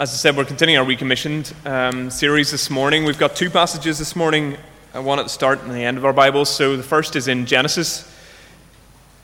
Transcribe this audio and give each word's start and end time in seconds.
as 0.00 0.14
I 0.14 0.16
said, 0.16 0.34
we're 0.34 0.46
continuing 0.46 0.78
our 0.78 0.86
recommissioned 0.86 1.52
um, 1.66 2.08
series 2.08 2.50
this 2.50 2.70
morning. 2.70 3.04
We've 3.04 3.18
got 3.18 3.36
two 3.36 3.50
passages 3.50 3.98
this 3.98 4.16
morning, 4.16 4.56
uh, 4.96 5.02
one 5.02 5.18
at 5.18 5.24
the 5.24 5.28
start 5.28 5.60
and 5.60 5.70
the 5.70 5.84
end 5.84 5.98
of 5.98 6.06
our 6.06 6.14
Bibles. 6.14 6.48
So 6.48 6.74
the 6.74 6.82
first 6.82 7.16
is 7.16 7.28
in 7.28 7.44
Genesis 7.44 8.10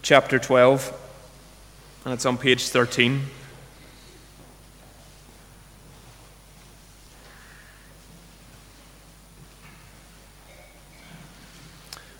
chapter 0.02 0.38
12, 0.38 0.92
and 2.04 2.12
it's 2.12 2.26
on 2.26 2.36
page 2.36 2.68
13. 2.68 3.22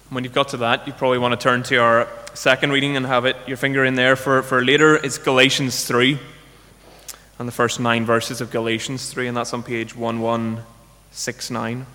When 0.09 0.25
you've 0.25 0.33
got 0.33 0.49
to 0.49 0.57
that, 0.57 0.87
you 0.87 0.95
probably 0.95 1.19
want 1.19 1.39
to 1.39 1.45
turn 1.45 1.63
to 1.65 1.77
our 1.77 2.09
second 2.33 2.73
reading 2.73 2.97
and 2.97 3.05
have 3.05 3.27
it 3.27 3.37
your 3.47 3.59
finger 3.59 3.85
in 3.85 3.97
there 3.97 4.17
for, 4.17 4.43
for 4.43 4.65
later. 4.65 4.97
It's 4.97 5.19
Galatians 5.19 5.85
3 5.85 6.19
and 7.39 7.47
the 7.47 7.53
first 7.53 7.79
nine 7.81 8.05
verses 8.05 8.41
of 8.41 8.51
Galatians 8.51 9.13
3, 9.13 9.29
and 9.29 9.37
that's 9.37 9.53
on 9.53 9.63
page 9.63 9.95
1169. 9.95 11.87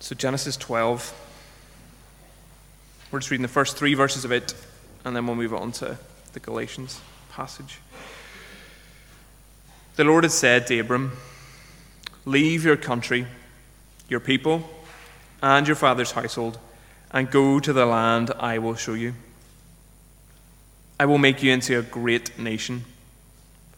So, 0.00 0.16
Genesis 0.16 0.56
12. 0.56 1.18
We're 3.10 3.18
just 3.20 3.30
reading 3.30 3.42
the 3.42 3.48
first 3.48 3.76
three 3.76 3.94
verses 3.94 4.24
of 4.24 4.32
it, 4.32 4.54
and 5.04 5.14
then 5.14 5.26
we'll 5.26 5.36
move 5.36 5.54
on 5.54 5.72
to 5.72 5.98
the 6.32 6.40
Galatians 6.40 7.00
passage. 7.30 7.78
The 9.96 10.04
Lord 10.04 10.24
had 10.24 10.32
said 10.32 10.66
to 10.66 10.78
Abram, 10.78 11.12
Leave 12.24 12.64
your 12.64 12.76
country, 12.76 13.26
your 14.08 14.20
people, 14.20 14.68
and 15.42 15.66
your 15.66 15.76
father's 15.76 16.12
household, 16.12 16.58
and 17.10 17.30
go 17.30 17.60
to 17.60 17.72
the 17.72 17.86
land 17.86 18.30
I 18.38 18.58
will 18.58 18.74
show 18.74 18.94
you. 18.94 19.14
I 20.98 21.06
will 21.06 21.18
make 21.18 21.42
you 21.42 21.52
into 21.52 21.78
a 21.78 21.82
great 21.82 22.38
nation, 22.38 22.84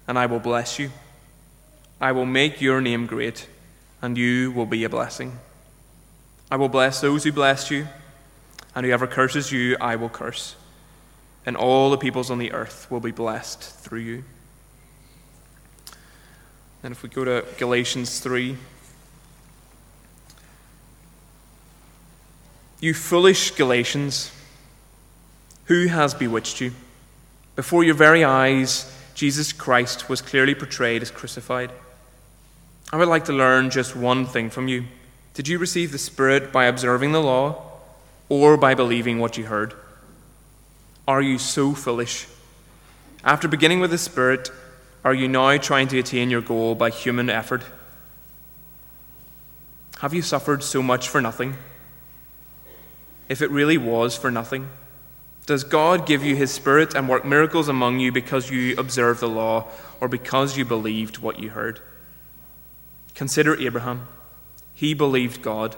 and 0.06 0.18
I 0.18 0.26
will 0.26 0.40
bless 0.40 0.78
you. 0.78 0.90
I 2.00 2.12
will 2.12 2.26
make 2.26 2.60
your 2.60 2.80
name 2.80 3.06
great, 3.06 3.48
and 4.02 4.18
you 4.18 4.52
will 4.52 4.66
be 4.66 4.84
a 4.84 4.88
blessing. 4.88 5.38
I 6.50 6.56
will 6.56 6.68
bless 6.68 7.00
those 7.00 7.24
who 7.24 7.32
bless 7.32 7.70
you 7.70 7.88
and 8.74 8.84
whoever 8.84 9.06
curses 9.06 9.52
you, 9.52 9.76
I 9.80 9.96
will 9.96 10.08
curse. 10.08 10.56
And 11.46 11.56
all 11.56 11.90
the 11.90 11.98
peoples 11.98 12.30
on 12.30 12.38
the 12.38 12.52
earth 12.52 12.86
will 12.90 13.00
be 13.00 13.12
blessed 13.12 13.62
through 13.62 14.00
you. 14.00 14.24
And 16.84 16.92
if 16.92 17.02
we 17.02 17.08
go 17.08 17.24
to 17.24 17.44
Galatians 17.58 18.20
3, 18.20 18.56
you 22.78 22.94
foolish 22.94 23.50
Galatians, 23.50 24.30
who 25.64 25.88
has 25.88 26.14
bewitched 26.14 26.60
you? 26.60 26.72
Before 27.56 27.82
your 27.82 27.94
very 27.94 28.22
eyes, 28.22 28.96
Jesus 29.14 29.52
Christ 29.52 30.08
was 30.08 30.22
clearly 30.22 30.54
portrayed 30.54 31.02
as 31.02 31.10
crucified. 31.10 31.72
I 32.92 32.98
would 32.98 33.08
like 33.08 33.24
to 33.24 33.32
learn 33.32 33.70
just 33.70 33.96
one 33.96 34.26
thing 34.26 34.50
from 34.50 34.68
you. 34.68 34.84
Did 35.32 35.48
you 35.48 35.58
receive 35.58 35.90
the 35.90 35.98
Spirit 35.98 36.52
by 36.52 36.66
observing 36.66 37.10
the 37.10 37.20
law? 37.20 37.72
or 38.28 38.56
by 38.56 38.74
believing 38.74 39.18
what 39.18 39.36
you 39.36 39.44
heard? 39.44 39.74
Are 41.06 41.20
you 41.20 41.38
so 41.38 41.74
foolish? 41.74 42.26
After 43.22 43.48
beginning 43.48 43.80
with 43.80 43.90
the 43.90 43.98
Spirit, 43.98 44.50
are 45.04 45.14
you 45.14 45.28
now 45.28 45.56
trying 45.58 45.88
to 45.88 45.98
attain 45.98 46.30
your 46.30 46.40
goal 46.40 46.74
by 46.74 46.90
human 46.90 47.28
effort? 47.28 47.62
Have 50.00 50.14
you 50.14 50.22
suffered 50.22 50.62
so 50.62 50.82
much 50.82 51.08
for 51.08 51.20
nothing? 51.20 51.56
If 53.28 53.42
it 53.42 53.50
really 53.50 53.78
was 53.78 54.16
for 54.16 54.30
nothing, 54.30 54.68
does 55.46 55.62
God 55.64 56.06
give 56.06 56.24
you 56.24 56.36
His 56.36 56.50
Spirit 56.50 56.94
and 56.94 57.08
work 57.08 57.24
miracles 57.24 57.68
among 57.68 58.00
you 58.00 58.10
because 58.10 58.50
you 58.50 58.74
observe 58.76 59.20
the 59.20 59.28
law 59.28 59.66
or 60.00 60.08
because 60.08 60.56
you 60.56 60.64
believed 60.64 61.18
what 61.18 61.38
you 61.38 61.50
heard? 61.50 61.80
Consider 63.14 63.56
Abraham. 63.60 64.08
He 64.74 64.94
believed 64.94 65.42
God 65.42 65.76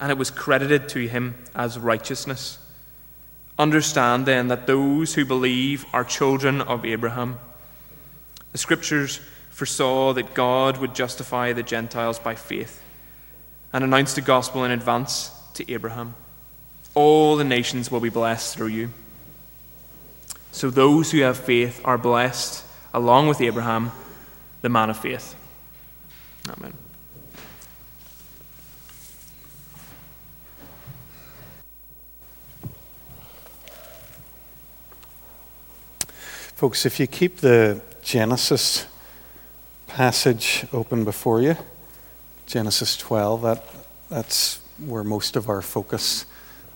and 0.00 0.10
it 0.10 0.18
was 0.18 0.30
credited 0.30 0.88
to 0.88 1.06
him 1.06 1.34
as 1.54 1.78
righteousness. 1.78 2.58
Understand 3.58 4.24
then 4.24 4.48
that 4.48 4.66
those 4.66 5.14
who 5.14 5.26
believe 5.26 5.84
are 5.92 6.04
children 6.04 6.62
of 6.62 6.86
Abraham. 6.86 7.38
The 8.52 8.58
scriptures 8.58 9.20
foresaw 9.50 10.12
that 10.14 10.34
God 10.34 10.78
would 10.78 10.94
justify 10.94 11.52
the 11.52 11.62
Gentiles 11.62 12.18
by 12.18 12.34
faith 12.34 12.82
and 13.72 13.84
announced 13.84 14.16
the 14.16 14.22
gospel 14.22 14.64
in 14.64 14.70
advance 14.70 15.30
to 15.54 15.70
Abraham. 15.70 16.14
All 16.94 17.36
the 17.36 17.44
nations 17.44 17.90
will 17.90 18.00
be 18.00 18.08
blessed 18.08 18.56
through 18.56 18.68
you. 18.68 18.90
So 20.52 20.70
those 20.70 21.12
who 21.12 21.20
have 21.20 21.38
faith 21.38 21.80
are 21.84 21.98
blessed 21.98 22.64
along 22.92 23.28
with 23.28 23.40
Abraham, 23.40 23.92
the 24.62 24.68
man 24.68 24.90
of 24.90 24.98
faith. 24.98 25.36
Amen. 26.48 26.72
Folks, 36.56 36.84
if 36.84 36.98
you 36.98 37.06
keep 37.06 37.38
the 37.38 37.80
Genesis 38.02 38.86
passage 39.86 40.66
open 40.72 41.04
before 41.04 41.40
you, 41.40 41.56
Genesis 42.46 42.96
12, 42.96 43.42
that, 43.42 43.64
that's 44.08 44.60
where 44.78 45.04
most 45.04 45.36
of 45.36 45.48
our 45.48 45.62
focus 45.62 46.26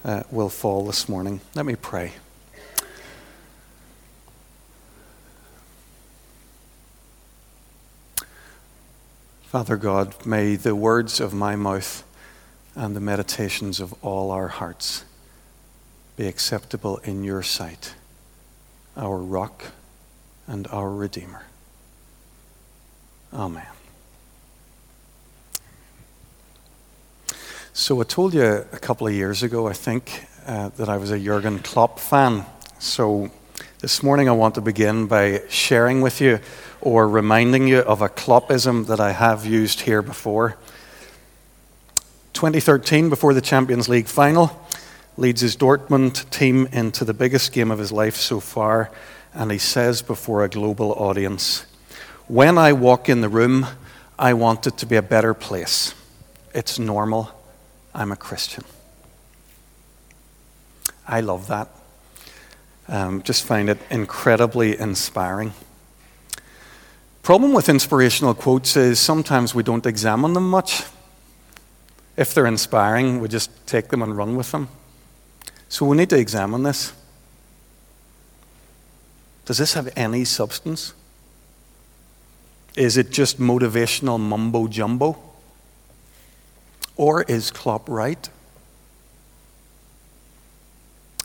uh, 0.04 0.22
will 0.30 0.48
fall 0.48 0.84
this 0.86 1.08
morning. 1.08 1.40
Let 1.54 1.66
me 1.66 1.76
pray. 1.76 2.12
Father 9.44 9.76
God, 9.76 10.26
may 10.26 10.56
the 10.56 10.74
words 10.74 11.20
of 11.20 11.32
my 11.32 11.56
mouth 11.56 12.02
and 12.74 12.94
the 12.94 13.00
meditations 13.00 13.80
of 13.80 13.94
all 14.04 14.30
our 14.30 14.48
hearts 14.48 15.04
be 16.16 16.26
acceptable 16.26 16.98
in 16.98 17.24
your 17.24 17.42
sight 17.42 17.94
our 18.96 19.18
rock 19.18 19.64
and 20.46 20.66
our 20.68 20.90
Redeemer. 20.90 21.44
Amen. 23.32 23.66
So, 27.72 28.00
I 28.00 28.04
told 28.04 28.34
you 28.34 28.44
a 28.44 28.78
couple 28.78 29.06
of 29.06 29.12
years 29.12 29.42
ago, 29.42 29.66
I 29.66 29.72
think, 29.72 30.26
uh, 30.46 30.68
that 30.76 30.88
I 30.88 30.96
was 30.96 31.10
a 31.10 31.18
Jurgen 31.18 31.58
Klopp 31.58 31.98
fan. 31.98 32.46
So, 32.78 33.30
this 33.80 34.02
morning 34.02 34.28
I 34.28 34.32
want 34.32 34.54
to 34.54 34.60
begin 34.60 35.06
by 35.06 35.42
sharing 35.48 36.00
with 36.00 36.20
you 36.20 36.38
or 36.80 37.08
reminding 37.08 37.66
you 37.66 37.80
of 37.80 38.00
a 38.00 38.08
Kloppism 38.08 38.86
that 38.86 39.00
I 39.00 39.12
have 39.12 39.44
used 39.44 39.82
here 39.82 40.02
before. 40.02 40.56
2013, 42.34 43.08
before 43.08 43.34
the 43.34 43.40
Champions 43.40 43.88
League 43.88 44.06
final, 44.06 44.60
leads 45.16 45.40
his 45.40 45.56
Dortmund 45.56 46.28
team 46.30 46.66
into 46.72 47.04
the 47.04 47.14
biggest 47.14 47.52
game 47.52 47.70
of 47.70 47.78
his 47.78 47.92
life 47.92 48.16
so 48.16 48.40
far, 48.40 48.90
and 49.34 49.50
he 49.50 49.58
says 49.58 50.02
before 50.02 50.44
a 50.44 50.48
global 50.48 50.92
audience, 50.92 51.66
When 52.28 52.56
I 52.56 52.72
walk 52.72 53.08
in 53.08 53.20
the 53.20 53.28
room, 53.28 53.66
I 54.18 54.32
want 54.34 54.66
it 54.66 54.78
to 54.78 54.86
be 54.86 54.96
a 54.96 55.02
better 55.02 55.34
place. 55.34 55.94
It's 56.54 56.78
normal. 56.78 57.30
I'm 57.94 58.12
a 58.12 58.16
Christian. 58.16 58.64
I 61.06 61.20
love 61.20 61.48
that. 61.48 61.68
Um, 62.88 63.22
just 63.22 63.44
find 63.44 63.68
it 63.68 63.78
incredibly 63.90 64.78
inspiring. 64.78 65.52
Problem 67.22 67.52
with 67.54 67.68
inspirational 67.68 68.34
quotes 68.34 68.76
is 68.76 69.00
sometimes 69.00 69.54
we 69.54 69.62
don't 69.62 69.86
examine 69.86 70.34
them 70.34 70.48
much. 70.48 70.84
If 72.16 72.34
they're 72.34 72.46
inspiring, 72.46 73.20
we 73.20 73.28
just 73.28 73.66
take 73.66 73.88
them 73.88 74.02
and 74.02 74.16
run 74.16 74.36
with 74.36 74.52
them. 74.52 74.68
So 75.68 75.86
we 75.86 75.96
need 75.96 76.10
to 76.10 76.18
examine 76.18 76.62
this. 76.62 76.92
Does 79.44 79.58
this 79.58 79.74
have 79.74 79.92
any 79.96 80.24
substance? 80.24 80.94
Is 82.76 82.96
it 82.96 83.10
just 83.10 83.38
motivational 83.38 84.18
mumbo 84.18 84.66
jumbo? 84.68 85.18
Or 86.96 87.22
is 87.22 87.50
Klopp 87.50 87.88
right? 87.88 88.28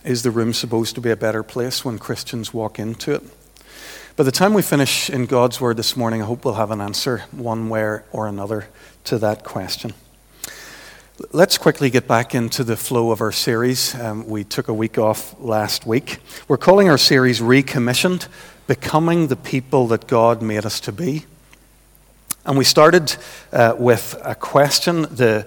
Is 0.04 0.24
the 0.24 0.32
room 0.32 0.54
supposed 0.54 0.96
to 0.96 1.02
be 1.02 1.12
a 1.12 1.16
better 1.16 1.44
place 1.44 1.84
when 1.84 2.00
Christians 2.00 2.54
walk 2.54 2.80
into 2.80 3.14
it? 3.14 3.24
By 4.16 4.24
the 4.24 4.32
time 4.32 4.54
we 4.54 4.62
finish 4.62 5.10
in 5.10 5.26
God's 5.26 5.62
Word 5.62 5.78
this 5.78 5.96
morning, 5.96 6.22
I 6.22 6.26
hope 6.26 6.44
we'll 6.44 6.56
have 6.56 6.72
an 6.72 6.82
answer, 6.82 7.20
one 7.32 7.70
way 7.70 8.00
or 8.12 8.28
another, 8.28 8.68
to 9.06 9.18
that 9.20 9.44
question. 9.44 9.94
Let's 11.34 11.58
quickly 11.58 11.90
get 11.90 12.08
back 12.08 12.34
into 12.34 12.64
the 12.64 12.78
flow 12.78 13.12
of 13.12 13.20
our 13.20 13.34
series. 13.34 13.94
Um, 13.94 14.26
we 14.30 14.46
took 14.46 14.70
a 14.70 14.74
week 14.74 14.98
off 14.98 15.38
last 15.38 15.86
week. 15.86 16.20
We're 16.48 16.56
calling 16.56 16.90
our 16.90 16.98
series 16.98 17.42
Recommissioned 17.42 18.30
Becoming 18.68 19.28
the 19.28 19.36
People 19.36 19.88
That 19.88 20.08
God 20.08 20.42
Made 20.42 20.66
Us 20.66 20.80
to 20.82 20.94
Be. 20.94 21.26
And 22.46 22.58
we 22.58 22.64
started 22.64 23.18
uh, 23.52 23.76
with 23.78 24.18
a 24.24 24.34
question. 24.34 25.02
The, 25.02 25.46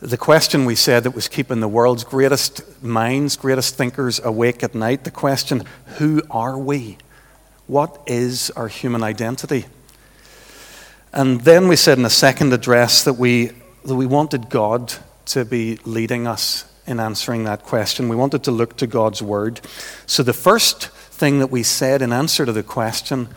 the 0.00 0.18
question 0.18 0.66
we 0.66 0.74
said 0.74 1.04
that 1.04 1.14
was 1.14 1.28
keeping 1.28 1.60
the 1.60 1.68
world's 1.68 2.04
greatest 2.04 2.82
minds, 2.82 3.36
greatest 3.36 3.76
thinkers 3.76 4.20
awake 4.22 4.62
at 4.62 4.74
night 4.74 5.04
the 5.04 5.10
question, 5.10 5.64
Who 5.96 6.20
are 6.30 6.58
we? 6.58 6.98
What 7.66 7.98
is 8.06 8.50
our 8.50 8.68
human 8.68 9.02
identity? 9.02 9.64
And 11.14 11.40
then 11.40 11.66
we 11.66 11.76
said 11.76 11.96
in 11.96 12.04
a 12.04 12.10
second 12.10 12.52
address 12.52 13.04
that 13.04 13.14
we, 13.14 13.52
that 13.86 13.96
we 13.96 14.04
wanted 14.04 14.50
God 14.50 14.92
to 15.26 15.44
be 15.44 15.78
leading 15.84 16.26
us 16.26 16.64
in 16.86 17.00
answering 17.00 17.44
that 17.44 17.62
question. 17.62 18.08
We 18.08 18.16
wanted 18.16 18.44
to 18.44 18.50
look 18.50 18.76
to 18.76 18.86
God's 18.86 19.22
Word. 19.22 19.60
So 20.06 20.22
the 20.22 20.32
first 20.32 20.88
thing 20.88 21.38
that 21.38 21.50
we 21.50 21.62
said 21.62 22.02
in 22.02 22.12
answer 22.12 22.44
to 22.44 22.52
the 22.52 22.62
question 22.62 23.28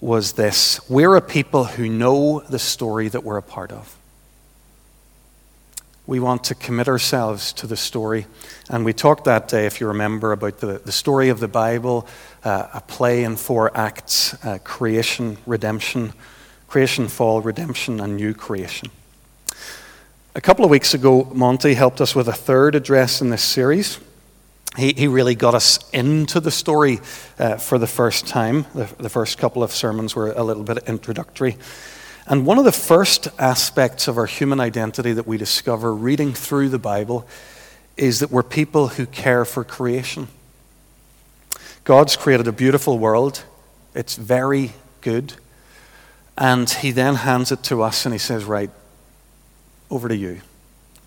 was 0.00 0.32
this 0.32 0.80
We're 0.88 1.16
a 1.16 1.20
people 1.20 1.64
who 1.64 1.88
know 1.88 2.40
the 2.40 2.58
story 2.58 3.08
that 3.08 3.24
we're 3.24 3.36
a 3.36 3.42
part 3.42 3.72
of. 3.72 3.96
We 6.06 6.20
want 6.20 6.44
to 6.44 6.54
commit 6.54 6.88
ourselves 6.88 7.52
to 7.54 7.66
the 7.66 7.76
story. 7.76 8.26
And 8.70 8.82
we 8.82 8.94
talked 8.94 9.24
that 9.24 9.46
day, 9.46 9.66
if 9.66 9.78
you 9.78 9.88
remember, 9.88 10.32
about 10.32 10.58
the, 10.58 10.80
the 10.82 10.92
story 10.92 11.28
of 11.28 11.38
the 11.38 11.48
Bible, 11.48 12.08
uh, 12.44 12.68
a 12.72 12.80
play 12.80 13.24
in 13.24 13.36
four 13.36 13.76
acts 13.76 14.32
uh, 14.42 14.56
creation, 14.64 15.36
redemption, 15.44 16.14
creation, 16.66 17.08
fall, 17.08 17.42
redemption, 17.42 18.00
and 18.00 18.16
new 18.16 18.32
creation. 18.32 18.90
A 20.38 20.40
couple 20.40 20.64
of 20.64 20.70
weeks 20.70 20.94
ago, 20.94 21.24
Monty 21.34 21.74
helped 21.74 22.00
us 22.00 22.14
with 22.14 22.28
a 22.28 22.32
third 22.32 22.76
address 22.76 23.20
in 23.20 23.28
this 23.28 23.42
series. 23.42 23.98
He, 24.76 24.92
he 24.92 25.08
really 25.08 25.34
got 25.34 25.56
us 25.56 25.80
into 25.90 26.38
the 26.38 26.52
story 26.52 27.00
uh, 27.40 27.56
for 27.56 27.76
the 27.76 27.88
first 27.88 28.28
time. 28.28 28.64
The, 28.72 28.84
the 29.00 29.08
first 29.08 29.36
couple 29.38 29.64
of 29.64 29.72
sermons 29.72 30.14
were 30.14 30.30
a 30.30 30.44
little 30.44 30.62
bit 30.62 30.78
introductory. 30.86 31.56
And 32.28 32.46
one 32.46 32.56
of 32.56 32.64
the 32.64 32.70
first 32.70 33.26
aspects 33.36 34.06
of 34.06 34.16
our 34.16 34.26
human 34.26 34.60
identity 34.60 35.12
that 35.12 35.26
we 35.26 35.38
discover 35.38 35.92
reading 35.92 36.34
through 36.34 36.68
the 36.68 36.78
Bible 36.78 37.26
is 37.96 38.20
that 38.20 38.30
we're 38.30 38.44
people 38.44 38.86
who 38.86 39.06
care 39.06 39.44
for 39.44 39.64
creation. 39.64 40.28
God's 41.82 42.16
created 42.16 42.46
a 42.46 42.52
beautiful 42.52 42.96
world, 42.96 43.42
it's 43.92 44.14
very 44.14 44.70
good. 45.00 45.32
And 46.36 46.70
He 46.70 46.92
then 46.92 47.16
hands 47.16 47.50
it 47.50 47.64
to 47.64 47.82
us 47.82 48.06
and 48.06 48.14
He 48.14 48.20
says, 48.20 48.44
Right, 48.44 48.70
over 49.90 50.08
to 50.08 50.16
you. 50.16 50.40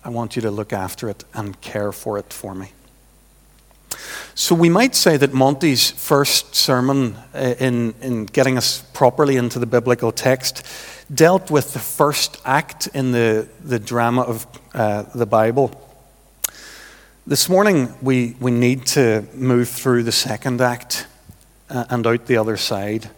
I 0.04 0.08
want 0.08 0.36
you 0.36 0.42
to 0.42 0.50
look 0.50 0.72
after 0.72 1.08
it 1.08 1.24
and 1.32 1.60
care 1.60 1.92
for 1.92 2.18
it 2.18 2.32
for 2.32 2.54
me. 2.54 2.72
So 4.34 4.54
we 4.54 4.68
might 4.68 4.94
say 4.94 5.16
that 5.18 5.34
Monty's 5.34 5.90
first 5.90 6.54
sermon 6.54 7.16
uh, 7.34 7.54
in, 7.58 7.94
in 8.00 8.24
getting 8.26 8.56
us 8.56 8.82
properly 8.94 9.36
into 9.36 9.58
the 9.58 9.66
biblical 9.66 10.10
text 10.10 10.66
dealt 11.12 11.50
with 11.50 11.74
the 11.74 11.78
first 11.78 12.40
act 12.44 12.86
in 12.88 13.12
the, 13.12 13.46
the 13.62 13.78
drama 13.78 14.22
of 14.22 14.46
uh, 14.74 15.02
the 15.14 15.26
Bible. 15.26 15.78
This 17.26 17.48
morning, 17.48 17.94
we, 18.00 18.34
we 18.40 18.50
need 18.50 18.86
to 18.86 19.24
move 19.34 19.68
through 19.68 20.02
the 20.02 20.12
second 20.12 20.60
act 20.60 21.06
uh, 21.68 21.84
and 21.90 22.06
out 22.06 22.26
the 22.26 22.38
other 22.38 22.56
side. 22.56 23.10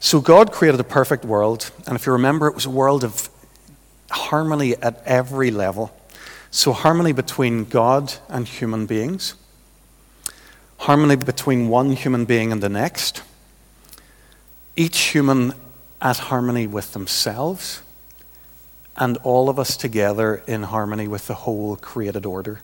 So, 0.00 0.20
God 0.20 0.52
created 0.52 0.80
a 0.80 0.84
perfect 0.84 1.24
world, 1.24 1.70
and 1.86 1.94
if 1.94 2.06
you 2.06 2.12
remember, 2.12 2.48
it 2.48 2.54
was 2.54 2.66
a 2.66 2.70
world 2.70 3.04
of 3.04 3.28
harmony 4.14 4.76
at 4.76 5.02
every 5.04 5.50
level. 5.50 5.94
So, 6.50 6.72
harmony 6.72 7.12
between 7.12 7.64
God 7.64 8.14
and 8.28 8.46
human 8.46 8.86
beings 8.86 9.34
harmony 10.84 11.16
between 11.16 11.68
one 11.68 11.92
human 11.92 12.26
being 12.26 12.52
and 12.52 12.62
the 12.62 12.68
next, 12.68 13.22
each 14.76 14.98
human 14.98 15.54
at 15.98 16.18
harmony 16.18 16.66
with 16.66 16.92
themselves, 16.92 17.80
and 18.94 19.16
all 19.22 19.48
of 19.48 19.58
us 19.58 19.78
together 19.78 20.42
in 20.46 20.64
harmony 20.64 21.08
with 21.08 21.26
the 21.26 21.34
whole 21.34 21.76
created 21.76 22.26
order. 22.26 22.60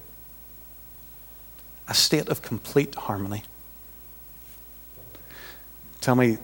A 1.89 1.95
state 1.95 2.29
of 2.29 2.43
complete 2.43 2.95
harmony. 2.95 3.43
Tell 6.03 6.15
me, 6.15 6.37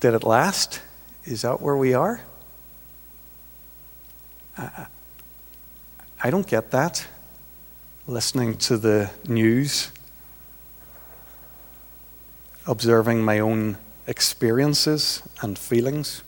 did 0.00 0.14
it 0.14 0.24
last? 0.24 0.80
Is 1.24 1.42
that 1.42 1.62
where 1.62 1.76
we 1.76 1.94
are? 1.94 2.22
I, 4.60 4.86
I 6.22 6.30
don't 6.30 6.46
get 6.46 6.70
that. 6.72 7.06
Listening 8.06 8.56
to 8.58 8.76
the 8.76 9.10
news 9.26 9.90
observing 12.66 13.22
my 13.22 13.38
own 13.38 13.76
experiences 14.06 15.22
and 15.40 15.58
feelings. 15.58 16.22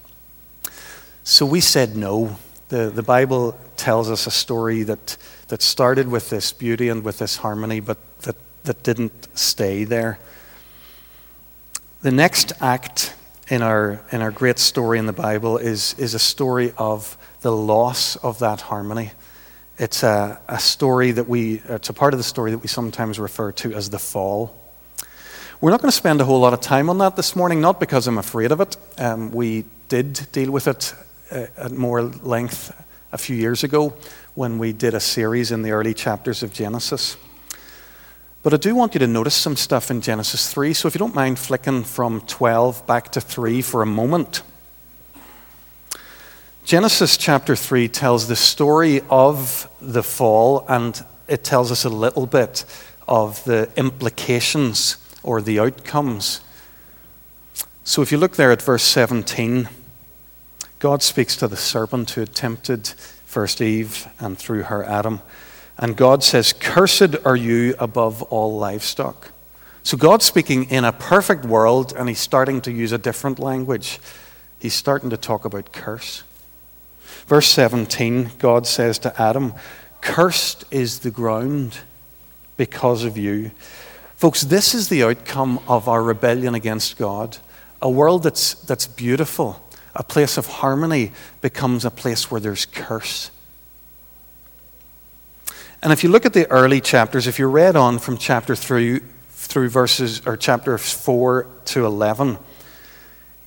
So 1.25 1.45
we 1.47 1.61
said 1.61 1.97
no. 1.97 2.37
The, 2.69 2.91
the 2.91 3.03
Bible 3.03 3.59
tells 3.77 4.11
us 4.11 4.27
a 4.27 4.31
story 4.31 4.83
that, 4.85 5.17
that 5.49 5.63
started 5.63 6.09
with 6.09 6.31
this 6.31 6.53
beauty 6.53 6.89
and 6.89 7.05
with 7.05 7.19
this 7.19 7.37
harmony, 7.37 7.81
but 7.81 7.99
that, 8.23 8.37
that 8.65 8.83
didn't 8.83 9.29
stay 9.39 9.85
there. 9.85 10.19
The 12.01 12.11
next 12.11 12.53
act 12.61 13.15
in 13.49 13.63
our, 13.63 14.01
in 14.11 14.23
our 14.23 14.31
great 14.31 14.59
story 14.59 14.99
in 14.99 15.07
the 15.07 15.13
Bible 15.13 15.59
is, 15.59 15.95
is 15.99 16.15
a 16.15 16.19
story 16.19 16.73
of 16.79 17.17
the 17.43 17.53
loss 17.53 18.17
of 18.17 18.39
that 18.39 18.63
harmony. 18.63 19.13
It's 19.79 20.03
a, 20.03 20.41
a 20.49 20.59
story 20.59 21.13
that 21.13 21.29
we, 21.29 21.61
it's 21.69 21.89
a 21.89 21.93
part 21.93 22.15
of 22.15 22.19
the 22.19 22.25
story 22.25 22.53
that 22.53 22.59
we 22.59 22.69
sometimes 22.69 23.19
refer 23.19 23.53
to 23.53 23.75
as 23.75 23.91
the 23.91 23.99
fall. 23.99 24.59
We're 25.61 25.71
not 25.71 25.81
going 25.81 25.91
to 25.91 25.97
spend 25.97 26.21
a 26.21 26.25
whole 26.25 26.41
lot 26.41 26.55
of 26.55 26.61
time 26.61 26.89
on 26.89 26.99
that 26.99 27.17
this 27.17 27.37
morning, 27.37 27.61
not 27.61 27.79
because 27.79 28.07
I'm 28.07 28.19
afraid 28.19 28.53
of 28.53 28.61
it. 28.61 28.77
Um, 28.99 29.31
we 29.33 29.65
did 29.89 30.27
deal 30.33 30.51
with 30.51 30.69
it 30.69 30.95
uh, 31.31 31.47
at 31.57 31.73
more 31.73 32.03
length 32.03 32.73
a 33.13 33.19
few 33.19 33.37
years 33.37 33.63
ago 33.63 33.95
when 34.35 34.59
we 34.59 34.73
did 34.73 34.95
a 34.95 35.01
series 35.01 35.53
in 35.53 35.63
the 35.63 35.73
early 35.73 35.95
chapters 35.95 36.43
of 36.43 36.53
Genesis. 36.53 37.17
But 38.43 38.55
I 38.55 38.57
do 38.57 38.75
want 38.75 38.95
you 38.95 39.01
to 39.01 39.07
notice 39.07 39.35
some 39.35 39.55
stuff 39.57 39.91
in 39.91 40.01
Genesis 40.01 40.53
3. 40.53 40.75
So 40.75 40.89
if 40.89 40.95
you 40.95 40.99
don't 40.99 41.15
mind 41.15 41.39
flicking 41.39 41.85
from 41.85 42.23
12 42.23 42.87
back 42.87 43.13
to 43.13 43.21
3 43.21 43.63
for 43.63 43.83
a 43.83 43.87
moment. 43.87 44.43
Genesis 46.65 47.17
chapter 47.17 47.57
3 47.57 47.89
tells 47.89 48.29
the 48.29 48.37
story 48.37 49.01
of 49.11 49.69
the 49.81 50.03
fall, 50.03 50.65
and 50.69 51.05
it 51.27 51.43
tells 51.43 51.73
us 51.73 51.85
a 51.85 51.89
little 51.89 52.25
bit 52.25 52.65
of 53.09 53.43
the 53.45 53.69
implications 53.77 54.97
or 55.25 55.43
the 55.43 55.59
outcomes. 55.59 56.41
So 57.83 58.01
if 58.01 58.13
you 58.13 58.17
look 58.17 58.37
there 58.37 58.53
at 58.53 58.63
verse 58.63 58.85
17, 58.85 59.69
God 60.79 61.03
speaks 61.03 61.35
to 61.37 61.49
the 61.49 61.57
serpent 61.57 62.11
who 62.11 62.21
had 62.21 62.35
tempted 62.35 62.89
first 63.27 63.61
Eve 63.61 64.07
and 64.21 64.39
through 64.39 64.63
her 64.63 64.85
Adam. 64.85 65.21
And 65.77 65.97
God 65.97 66.23
says, 66.23 66.53
Cursed 66.53 67.17
are 67.25 67.37
you 67.37 67.75
above 67.81 68.23
all 68.23 68.57
livestock. 68.57 69.33
So 69.83 69.97
God's 69.97 70.27
speaking 70.27 70.71
in 70.71 70.85
a 70.85 70.93
perfect 70.93 71.45
world, 71.45 71.93
and 71.97 72.09
he's 72.09 72.21
starting 72.21 72.61
to 72.63 72.71
use 72.71 72.93
a 72.93 72.99
different 72.99 73.41
language. 73.41 73.99
He's 74.61 74.75
starting 74.75 75.11
to 75.11 75.17
talk 75.17 75.45
about 75.45 75.73
curse. 75.73 76.23
Verse 77.27 77.49
17, 77.49 78.33
God 78.39 78.67
says 78.67 78.99
to 79.01 79.21
Adam, 79.21 79.55
Cursed 80.01 80.65
is 80.71 81.01
the 81.01 81.11
ground 81.11 81.79
because 82.57 83.05
of 83.05 83.17
you. 83.17 83.53
Folks, 84.17 84.43
this 84.43 84.75
is 84.75 84.89
the 84.89 85.03
outcome 85.03 85.59
of 85.67 85.89
our 85.89 86.03
rebellion 86.03 86.55
against 86.55 86.97
God. 86.97 87.39
A 87.81 87.91
world 87.91 88.23
that's, 88.23 88.55
that's 88.55 88.87
beautiful, 88.87 89.61
a 89.97 90.03
place 90.03 90.37
of 90.37 90.47
harmony, 90.47 91.13
becomes 91.41 91.85
a 91.85 91.91
place 91.91 92.31
where 92.31 92.41
there's 92.41 92.67
curse. 92.67 93.31
And 95.83 95.93
if 95.93 96.05
you 96.05 96.11
look 96.11 96.25
at 96.25 96.33
the 96.33 96.49
early 96.49 96.81
chapters, 96.81 97.27
if 97.27 97.41
you 97.41 97.49
read 97.49 97.75
on 97.75 97.99
from 97.99 98.17
chapter 98.17 98.55
3 98.55 99.01
through 99.31 99.69
verses, 99.69 100.23
or 100.25 100.37
chapter 100.37 100.79
4 100.79 101.47
to 101.65 101.85
11, 101.85 102.39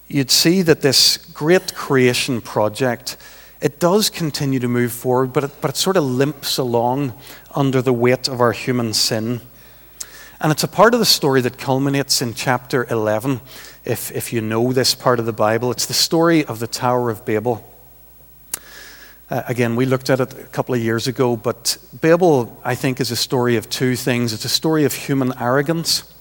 you'd 0.09 0.31
see 0.31 0.61
that 0.61 0.81
this 0.81 1.15
great 1.17 1.73
creation 1.73 2.41
project, 2.41 3.15
it 3.61 3.79
does 3.79 4.09
continue 4.09 4.59
to 4.59 4.67
move 4.67 4.91
forward, 4.91 5.33
but 5.33 5.45
it, 5.45 5.61
but 5.61 5.69
it 5.71 5.77
sort 5.77 5.97
of 5.97 6.03
limps 6.03 6.57
along 6.57 7.13
under 7.53 7.81
the 7.81 7.93
weight 7.93 8.27
of 8.27 8.41
our 8.41 8.51
human 8.51 8.93
sin. 8.93 9.41
And 10.41 10.51
it's 10.51 10.63
a 10.63 10.67
part 10.67 10.93
of 10.93 10.99
the 10.99 11.05
story 11.05 11.41
that 11.41 11.57
culminates 11.57 12.21
in 12.21 12.33
chapter 12.33 12.85
11. 12.89 13.39
If, 13.85 14.11
if 14.11 14.33
you 14.33 14.41
know 14.41 14.73
this 14.73 14.93
part 14.93 15.19
of 15.19 15.25
the 15.25 15.33
Bible, 15.33 15.71
it's 15.71 15.85
the 15.85 15.93
story 15.93 16.43
of 16.43 16.59
the 16.59 16.67
Tower 16.67 17.09
of 17.09 17.25
Babel. 17.25 17.63
Uh, 19.29 19.41
again, 19.47 19.75
we 19.75 19.85
looked 19.85 20.09
at 20.09 20.19
it 20.19 20.33
a 20.33 20.43
couple 20.47 20.75
of 20.75 20.81
years 20.81 21.07
ago, 21.07 21.35
but 21.35 21.77
Babel, 21.99 22.61
I 22.63 22.75
think, 22.75 22.99
is 22.99 23.09
a 23.09 23.15
story 23.15 23.55
of 23.55 23.69
two 23.69 23.95
things. 23.95 24.33
It's 24.33 24.45
a 24.45 24.49
story 24.49 24.83
of 24.83 24.93
human 24.93 25.33
arrogance. 25.39 26.13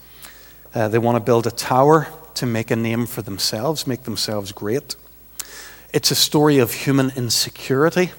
Uh, 0.74 0.88
they 0.88 0.98
want 0.98 1.16
to 1.16 1.20
build 1.20 1.46
a 1.46 1.50
tower 1.50 2.08
to 2.34 2.46
make 2.46 2.70
a 2.70 2.76
name 2.76 3.06
for 3.06 3.20
themselves, 3.20 3.86
make 3.86 4.04
themselves 4.04 4.52
great. 4.52 4.96
It's 5.94 6.10
a 6.10 6.16
story 6.16 6.58
of 6.58 6.72
human 6.72 7.12
insecurity. 7.14 8.10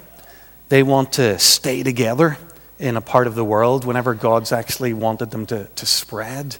They 0.69 0.81
want 0.81 1.11
to 1.13 1.37
stay 1.37 1.83
together 1.83 2.37
in 2.79 2.95
a 2.95 3.01
part 3.01 3.27
of 3.27 3.35
the 3.35 3.43
world 3.43 3.83
whenever 3.83 4.13
God's 4.13 4.53
actually 4.53 4.93
wanted 4.93 5.31
them 5.31 5.45
to, 5.47 5.65
to 5.65 5.85
spread 5.85 6.55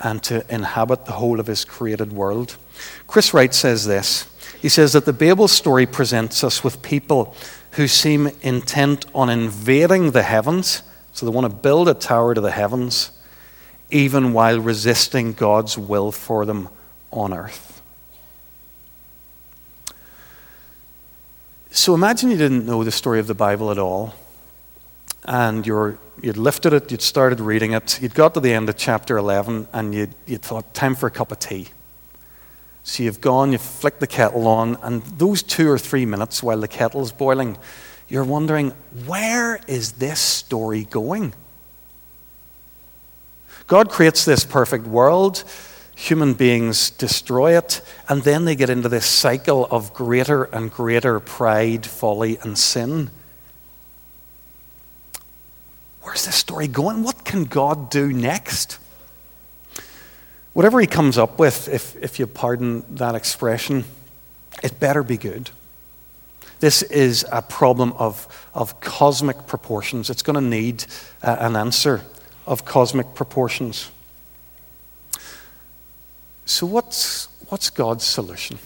and 0.00 0.22
to 0.24 0.44
inhabit 0.54 1.06
the 1.06 1.12
whole 1.12 1.40
of 1.40 1.46
His 1.46 1.64
created 1.64 2.12
world. 2.12 2.58
Chris 3.06 3.32
Wright 3.32 3.54
says 3.54 3.86
this 3.86 4.28
He 4.60 4.68
says 4.68 4.92
that 4.92 5.06
the 5.06 5.14
Babel 5.14 5.48
story 5.48 5.86
presents 5.86 6.44
us 6.44 6.62
with 6.62 6.82
people 6.82 7.34
who 7.70 7.88
seem 7.88 8.28
intent 8.42 9.06
on 9.14 9.30
invading 9.30 10.10
the 10.10 10.24
heavens. 10.24 10.82
So 11.14 11.24
they 11.24 11.32
want 11.32 11.50
to 11.50 11.56
build 11.56 11.88
a 11.88 11.94
tower 11.94 12.34
to 12.34 12.40
the 12.42 12.50
heavens, 12.50 13.12
even 13.90 14.34
while 14.34 14.60
resisting 14.60 15.32
God's 15.32 15.78
will 15.78 16.12
for 16.12 16.44
them 16.44 16.68
on 17.10 17.32
earth. 17.32 17.69
So 21.72 21.94
imagine 21.94 22.32
you 22.32 22.36
didn't 22.36 22.66
know 22.66 22.82
the 22.82 22.90
story 22.90 23.20
of 23.20 23.28
the 23.28 23.34
Bible 23.34 23.70
at 23.70 23.78
all, 23.78 24.12
and 25.24 25.64
you're, 25.64 25.98
you'd 26.20 26.36
lifted 26.36 26.72
it, 26.72 26.90
you'd 26.90 27.00
started 27.00 27.38
reading 27.38 27.72
it, 27.72 28.02
you'd 28.02 28.14
got 28.14 28.34
to 28.34 28.40
the 28.40 28.52
end 28.52 28.68
of 28.68 28.76
chapter 28.76 29.16
11, 29.16 29.68
and 29.72 29.94
you'd, 29.94 30.14
you'd 30.26 30.42
thought, 30.42 30.74
time 30.74 30.96
for 30.96 31.06
a 31.06 31.12
cup 31.12 31.30
of 31.30 31.38
tea. 31.38 31.68
So 32.82 33.04
you've 33.04 33.20
gone, 33.20 33.52
you've 33.52 33.60
flicked 33.60 34.00
the 34.00 34.08
kettle 34.08 34.48
on, 34.48 34.78
and 34.82 35.02
those 35.02 35.44
two 35.44 35.70
or 35.70 35.78
three 35.78 36.04
minutes 36.04 36.42
while 36.42 36.58
the 36.58 36.66
kettle's 36.66 37.12
boiling, 37.12 37.56
you're 38.08 38.24
wondering, 38.24 38.70
where 39.06 39.60
is 39.68 39.92
this 39.92 40.18
story 40.18 40.84
going? 40.84 41.34
God 43.68 43.90
creates 43.90 44.24
this 44.24 44.44
perfect 44.44 44.88
world, 44.88 45.44
human 46.00 46.32
beings 46.32 46.88
destroy 46.90 47.56
it, 47.58 47.82
and 48.08 48.22
then 48.22 48.46
they 48.46 48.56
get 48.56 48.70
into 48.70 48.88
this 48.88 49.04
cycle 49.04 49.66
of 49.70 49.92
greater 49.92 50.44
and 50.44 50.70
greater 50.70 51.20
pride, 51.20 51.84
folly, 51.84 52.38
and 52.38 52.56
sin. 52.56 53.10
Where's 56.00 56.24
this 56.24 56.36
story 56.36 56.68
going? 56.68 57.02
What 57.02 57.26
can 57.26 57.44
God 57.44 57.90
do 57.90 58.12
next? 58.14 58.78
Whatever 60.54 60.80
he 60.80 60.86
comes 60.86 61.18
up 61.18 61.38
with, 61.38 61.68
if, 61.68 61.94
if 61.96 62.18
you 62.18 62.26
pardon 62.26 62.82
that 62.96 63.14
expression, 63.14 63.84
it 64.62 64.80
better 64.80 65.02
be 65.02 65.18
good. 65.18 65.50
This 66.60 66.82
is 66.82 67.26
a 67.30 67.42
problem 67.42 67.92
of, 67.98 68.48
of 68.54 68.80
cosmic 68.80 69.46
proportions. 69.46 70.08
It's 70.08 70.22
going 70.22 70.34
to 70.34 70.40
need 70.40 70.86
uh, 71.22 71.36
an 71.40 71.56
answer 71.56 72.00
of 72.46 72.64
cosmic 72.64 73.14
proportions. 73.14 73.90
So, 76.50 76.66
what's, 76.66 77.28
what's 77.48 77.70
God's 77.70 78.02
solution? 78.02 78.58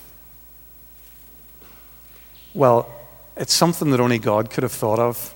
Well, 2.55 2.91
it's 3.37 3.53
something 3.53 3.91
that 3.91 4.01
only 4.01 4.19
God 4.19 4.49
could 4.49 4.63
have 4.63 4.73
thought 4.73 4.99
of. 4.99 5.35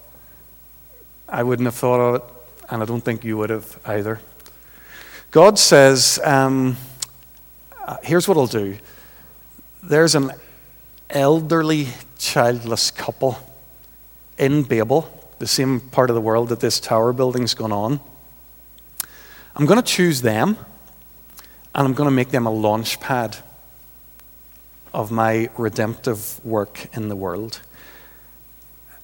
I 1.29 1.43
wouldn't 1.43 1.67
have 1.67 1.75
thought 1.75 2.01
of 2.01 2.15
it, 2.15 2.23
and 2.71 2.83
I 2.83 2.87
don't 2.87 3.03
think 3.03 3.23
you 3.23 3.37
would 3.37 3.51
have 3.51 3.79
either. 3.85 4.23
God 5.31 5.59
says, 5.59 6.19
um, 6.25 6.79
uh, 7.87 7.99
here's 8.03 8.27
what 8.27 8.39
I'll 8.39 8.47
do. 8.47 8.79
There's 9.83 10.15
an 10.15 10.33
elderly, 11.11 11.89
childless 12.19 12.91
couple 12.91 13.39
in 14.39 14.63
Babel, 14.63 15.31
the 15.39 15.47
same 15.47 15.81
part 15.81 16.09
of 16.09 16.15
the 16.15 16.23
world 16.23 16.49
that 16.49 16.61
this 16.61 16.81
tower 16.81 17.13
building's 17.13 17.53
gone 17.53 17.73
on. 17.73 18.01
I'm 19.55 19.67
going 19.67 19.81
to 19.81 19.87
choose 19.87 20.23
them, 20.23 20.57
and 21.79 21.87
I'm 21.87 21.95
going 21.95 22.09
to 22.09 22.15
make 22.15 22.31
them 22.31 22.45
a 22.45 22.51
launch 22.51 22.99
pad 22.99 23.37
of 24.93 25.13
my 25.13 25.49
redemptive 25.57 26.45
work 26.45 26.89
in 26.97 27.09
the 27.09 27.15
world. 27.15 27.61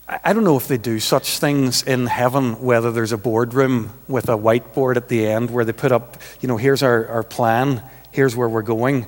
I 0.09 0.33
don't 0.33 0.43
know 0.43 0.57
if 0.57 0.67
they 0.67 0.77
do 0.77 0.99
such 0.99 1.39
things 1.39 1.85
in 1.85 2.07
heaven, 2.07 2.61
whether 2.61 2.91
there's 2.91 3.13
a 3.13 3.17
boardroom 3.17 3.93
with 4.09 4.29
a 4.29 4.37
whiteboard 4.37 4.97
at 4.97 5.09
the 5.09 5.25
end 5.25 5.53
where 5.53 5.65
they 5.65 5.73
put 5.73 5.93
up, 5.93 6.17
you 6.41 6.49
know, 6.49 6.57
here's 6.57 6.83
our, 6.83 7.07
our 7.07 7.23
plan, 7.23 7.81
here's 8.11 8.35
where 8.35 8.49
we're 8.49 8.63
going. 8.63 9.07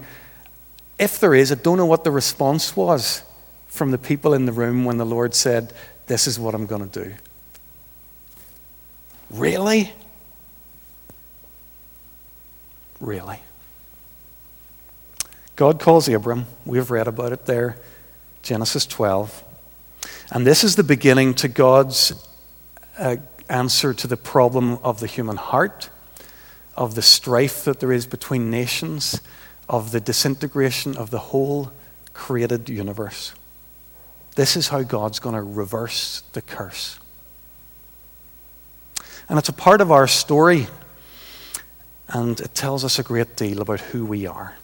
If 0.97 1.19
there 1.19 1.35
is, 1.35 1.51
I 1.51 1.57
don't 1.57 1.77
know 1.77 1.87
what 1.87 2.05
the 2.05 2.13
response 2.13 2.77
was 2.77 3.25
from 3.67 3.91
the 3.91 3.99
people 3.99 4.33
in 4.33 4.47
the 4.47 4.53
room 4.53 4.85
when 4.85 4.97
the 4.97 5.05
Lord 5.05 5.35
said, 5.35 5.73
This 6.07 6.29
is 6.29 6.39
what 6.39 6.55
I'm 6.55 6.67
going 6.67 6.89
to 6.89 7.05
do. 7.05 7.15
Really? 9.29 9.91
Really? 13.01 13.41
God 15.57 15.81
calls 15.81 16.07
Abram. 16.07 16.45
We've 16.67 16.91
read 16.91 17.09
about 17.09 17.33
it 17.33 17.47
there, 17.47 17.79
Genesis 18.43 18.85
12. 18.85 19.43
And 20.31 20.47
this 20.47 20.63
is 20.63 20.77
the 20.77 20.85
beginning 20.85 21.33
to 21.37 21.49
God's 21.49 22.13
uh, 22.99 23.17
answer 23.49 23.95
to 23.95 24.07
the 24.07 24.19
problem 24.19 24.75
of 24.85 25.01
the 25.01 25.07
human 25.07 25.37
heart, 25.37 25.89
of 26.77 26.95
the 26.95 27.01
strife 27.01 27.65
that 27.65 27.81
there 27.81 27.91
is 27.91 28.07
between 28.07 28.51
nations, 28.51 29.23
of 29.67 29.93
the 29.93 30.01
disintegration 30.01 30.95
of 30.95 31.11
the 31.11 31.19
whole 31.19 31.73
created 32.13 32.69
universe. 32.69 33.33
This 34.35 34.59
is 34.59 34.69
how 34.69 34.83
God's 34.83 35.21
going 35.21 35.37
to 35.37 35.43
reverse 35.43 36.23
the 36.35 36.43
curse. 36.43 36.99
And 39.31 39.39
it's 39.39 39.49
a 39.49 39.55
part 39.55 39.81
of 39.81 39.91
our 39.91 40.07
story, 40.07 40.67
and 42.09 42.39
it 42.41 42.55
tells 42.55 42.85
us 42.85 42.99
a 42.99 43.03
great 43.03 43.37
deal 43.37 43.63
about 43.63 43.81
who 43.81 44.05
we 44.05 44.27
are. 44.27 44.55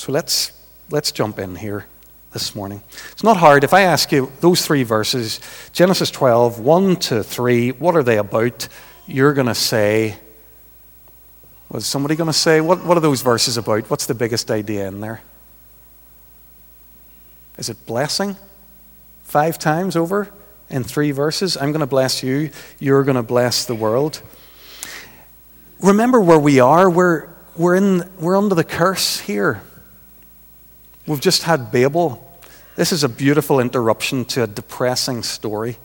So 0.00 0.12
let's, 0.12 0.52
let's 0.88 1.12
jump 1.12 1.38
in 1.38 1.56
here 1.56 1.84
this 2.32 2.54
morning. 2.54 2.82
It's 3.12 3.22
not 3.22 3.36
hard. 3.36 3.64
If 3.64 3.74
I 3.74 3.82
ask 3.82 4.10
you 4.10 4.32
those 4.40 4.64
three 4.64 4.82
verses, 4.82 5.40
Genesis 5.74 6.10
12, 6.10 6.58
1 6.58 6.96
to 6.96 7.22
3, 7.22 7.72
what 7.72 7.94
are 7.94 8.02
they 8.02 8.16
about? 8.16 8.66
You're 9.06 9.34
going 9.34 9.48
to 9.48 9.54
say, 9.54 10.16
was 11.68 11.84
somebody 11.84 12.16
going 12.16 12.30
to 12.30 12.32
say, 12.32 12.62
what, 12.62 12.82
what 12.82 12.96
are 12.96 13.00
those 13.00 13.20
verses 13.20 13.58
about? 13.58 13.90
What's 13.90 14.06
the 14.06 14.14
biggest 14.14 14.50
idea 14.50 14.88
in 14.88 15.02
there? 15.02 15.20
Is 17.58 17.68
it 17.68 17.84
blessing? 17.84 18.36
Five 19.24 19.58
times 19.58 19.96
over 19.96 20.30
in 20.70 20.82
three 20.82 21.10
verses. 21.10 21.58
I'm 21.58 21.72
going 21.72 21.80
to 21.80 21.86
bless 21.86 22.22
you. 22.22 22.48
You're 22.78 23.04
going 23.04 23.16
to 23.16 23.22
bless 23.22 23.66
the 23.66 23.74
world. 23.74 24.22
Remember 25.78 26.22
where 26.22 26.40
we 26.40 26.58
are. 26.58 26.88
We're, 26.88 27.28
we're, 27.54 27.74
in, 27.74 28.10
we're 28.18 28.38
under 28.38 28.54
the 28.54 28.64
curse 28.64 29.20
here. 29.20 29.60
We've 31.10 31.20
just 31.20 31.42
had 31.42 31.72
Babel. 31.72 32.24
This 32.76 32.92
is 32.92 33.02
a 33.02 33.08
beautiful 33.08 33.58
interruption 33.58 34.24
to 34.26 34.44
a 34.44 34.46
depressing 34.46 35.24
story. 35.24 35.76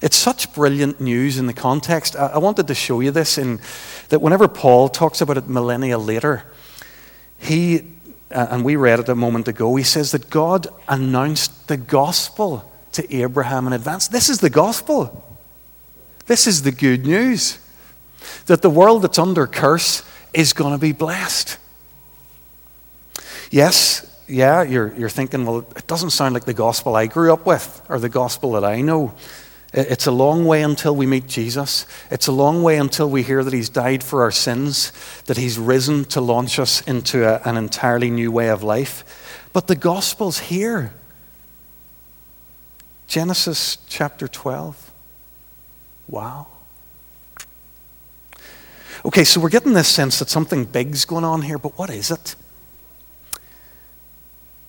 It's 0.00 0.16
such 0.16 0.54
brilliant 0.54 0.98
news 0.98 1.36
in 1.36 1.46
the 1.46 1.52
context. 1.52 2.16
I, 2.16 2.38
wanted 2.38 2.68
to 2.68 2.74
show 2.74 3.00
you 3.00 3.10
this 3.10 3.36
in 3.36 3.60
that 4.08 4.22
whenever 4.22 4.48
Paul 4.48 4.88
talks 4.88 5.20
about 5.20 5.36
it 5.36 5.46
millennia 5.46 5.98
later, 5.98 6.44
he, 7.36 7.82
and 8.30 8.64
we 8.64 8.76
read 8.76 8.98
it 8.98 9.10
a 9.10 9.14
moment 9.14 9.46
ago, 9.46 9.76
he 9.76 9.84
says 9.84 10.10
that 10.12 10.30
God 10.30 10.68
announced 10.88 11.68
the 11.68 11.76
gospel 11.76 12.64
to 12.92 13.14
Abraham 13.14 13.66
in 13.66 13.74
advance. 13.74 14.08
This 14.08 14.30
is 14.30 14.38
the 14.38 14.48
gospel. 14.48 15.38
This 16.24 16.46
is 16.46 16.62
the 16.62 16.72
good 16.72 17.04
news 17.04 17.58
that 18.46 18.62
the 18.62 18.70
world 18.70 19.02
that's 19.02 19.18
under 19.18 19.46
curse 19.46 20.02
is 20.32 20.54
going 20.54 20.72
to 20.72 20.78
be 20.78 20.92
blessed. 20.92 21.58
Yes, 23.50 24.08
yeah, 24.32 24.62
you're, 24.62 24.94
you're 24.94 25.08
thinking, 25.08 25.44
well, 25.44 25.58
it 25.76 25.86
doesn't 25.86 26.10
sound 26.10 26.34
like 26.34 26.44
the 26.44 26.54
gospel 26.54 26.96
I 26.96 27.06
grew 27.06 27.32
up 27.32 27.44
with 27.44 27.82
or 27.88 27.98
the 27.98 28.08
gospel 28.08 28.52
that 28.52 28.64
I 28.64 28.80
know. 28.80 29.14
It's 29.74 30.06
a 30.06 30.12
long 30.12 30.44
way 30.44 30.62
until 30.62 30.94
we 30.94 31.06
meet 31.06 31.26
Jesus. 31.26 31.86
It's 32.10 32.26
a 32.26 32.32
long 32.32 32.62
way 32.62 32.76
until 32.76 33.08
we 33.08 33.22
hear 33.22 33.42
that 33.42 33.52
He's 33.52 33.68
died 33.68 34.02
for 34.04 34.22
our 34.22 34.30
sins, 34.30 34.92
that 35.26 35.36
He's 35.36 35.58
risen 35.58 36.04
to 36.06 36.20
launch 36.20 36.58
us 36.58 36.80
into 36.82 37.26
a, 37.26 37.40
an 37.48 37.56
entirely 37.56 38.10
new 38.10 38.30
way 38.30 38.48
of 38.48 38.62
life. 38.62 39.48
But 39.52 39.66
the 39.66 39.76
gospel's 39.76 40.38
here. 40.38 40.92
Genesis 43.06 43.78
chapter 43.88 44.28
12. 44.28 44.90
Wow. 46.08 46.48
Okay, 49.04 49.24
so 49.24 49.40
we're 49.40 49.48
getting 49.48 49.72
this 49.72 49.88
sense 49.88 50.18
that 50.18 50.28
something 50.28 50.64
big's 50.64 51.04
going 51.04 51.24
on 51.24 51.42
here, 51.42 51.58
but 51.58 51.76
what 51.76 51.90
is 51.90 52.10
it? 52.10 52.34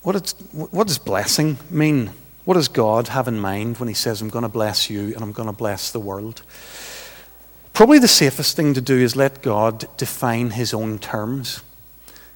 What, 0.03 0.87
does 0.87 0.97
blessing 0.99 1.57
mean? 1.69 2.11
What 2.43 2.55
does 2.55 2.67
God 2.67 3.07
have 3.07 3.29
in 3.29 3.39
mind 3.39 3.77
when 3.77 3.87
He 3.87 3.95
says, 3.95 4.21
I'm 4.21 4.29
going 4.29 4.43
to 4.43 4.49
bless 4.49 4.89
you 4.89 5.13
and 5.13 5.21
I'm 5.21 5.31
going 5.31 5.47
to 5.47 5.53
bless 5.53 5.91
the 5.91 5.99
world? 5.99 6.41
Probably 7.71 7.99
the 7.99 8.09
safest 8.09 8.57
thing 8.57 8.73
to 8.73 8.81
do 8.81 8.99
is 8.99 9.15
let 9.15 9.41
God 9.41 9.87
define 9.95 10.51
His 10.51 10.73
own 10.73 10.99
terms. 10.99 11.63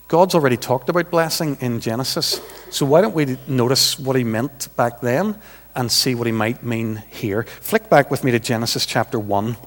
God's 0.08 0.34
already 0.34 0.56
talked 0.56 0.88
about 0.88 1.12
blessing 1.12 1.58
in 1.60 1.82
Genesis, 1.82 2.40
so 2.70 2.86
why 2.86 3.02
don't 3.02 3.14
we 3.14 3.38
notice 3.48 4.00
what 4.00 4.16
He 4.16 4.24
meant 4.24 4.74
back 4.78 5.02
then 5.02 5.38
and 5.76 5.92
see 5.92 6.16
what 6.16 6.26
He 6.26 6.32
might 6.32 6.64
mean 6.64 7.04
here? 7.10 7.44
Flick 7.44 7.90
back 7.90 8.10
with 8.10 8.24
me 8.24 8.32
to 8.32 8.40
Genesis 8.40 8.86
chapter 8.86 9.20
1. 9.20 9.58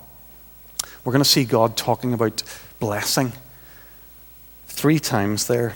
We're 1.05 1.13
going 1.13 1.23
to 1.23 1.29
see 1.29 1.45
God 1.45 1.77
talking 1.77 2.15
about 2.15 2.43
blessing 2.79 3.35
three 4.69 4.99
times 4.99 5.47
there. 5.47 5.75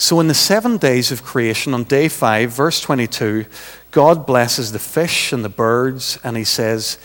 So, 0.00 0.20
in 0.20 0.28
the 0.28 0.34
seven 0.34 0.76
days 0.76 1.10
of 1.10 1.24
creation, 1.24 1.74
on 1.74 1.82
day 1.82 2.06
five, 2.08 2.52
verse 2.52 2.80
22, 2.80 3.46
God 3.90 4.26
blesses 4.26 4.70
the 4.70 4.78
fish 4.78 5.32
and 5.32 5.44
the 5.44 5.48
birds, 5.48 6.20
and 6.22 6.36
he 6.36 6.44
says, 6.44 6.98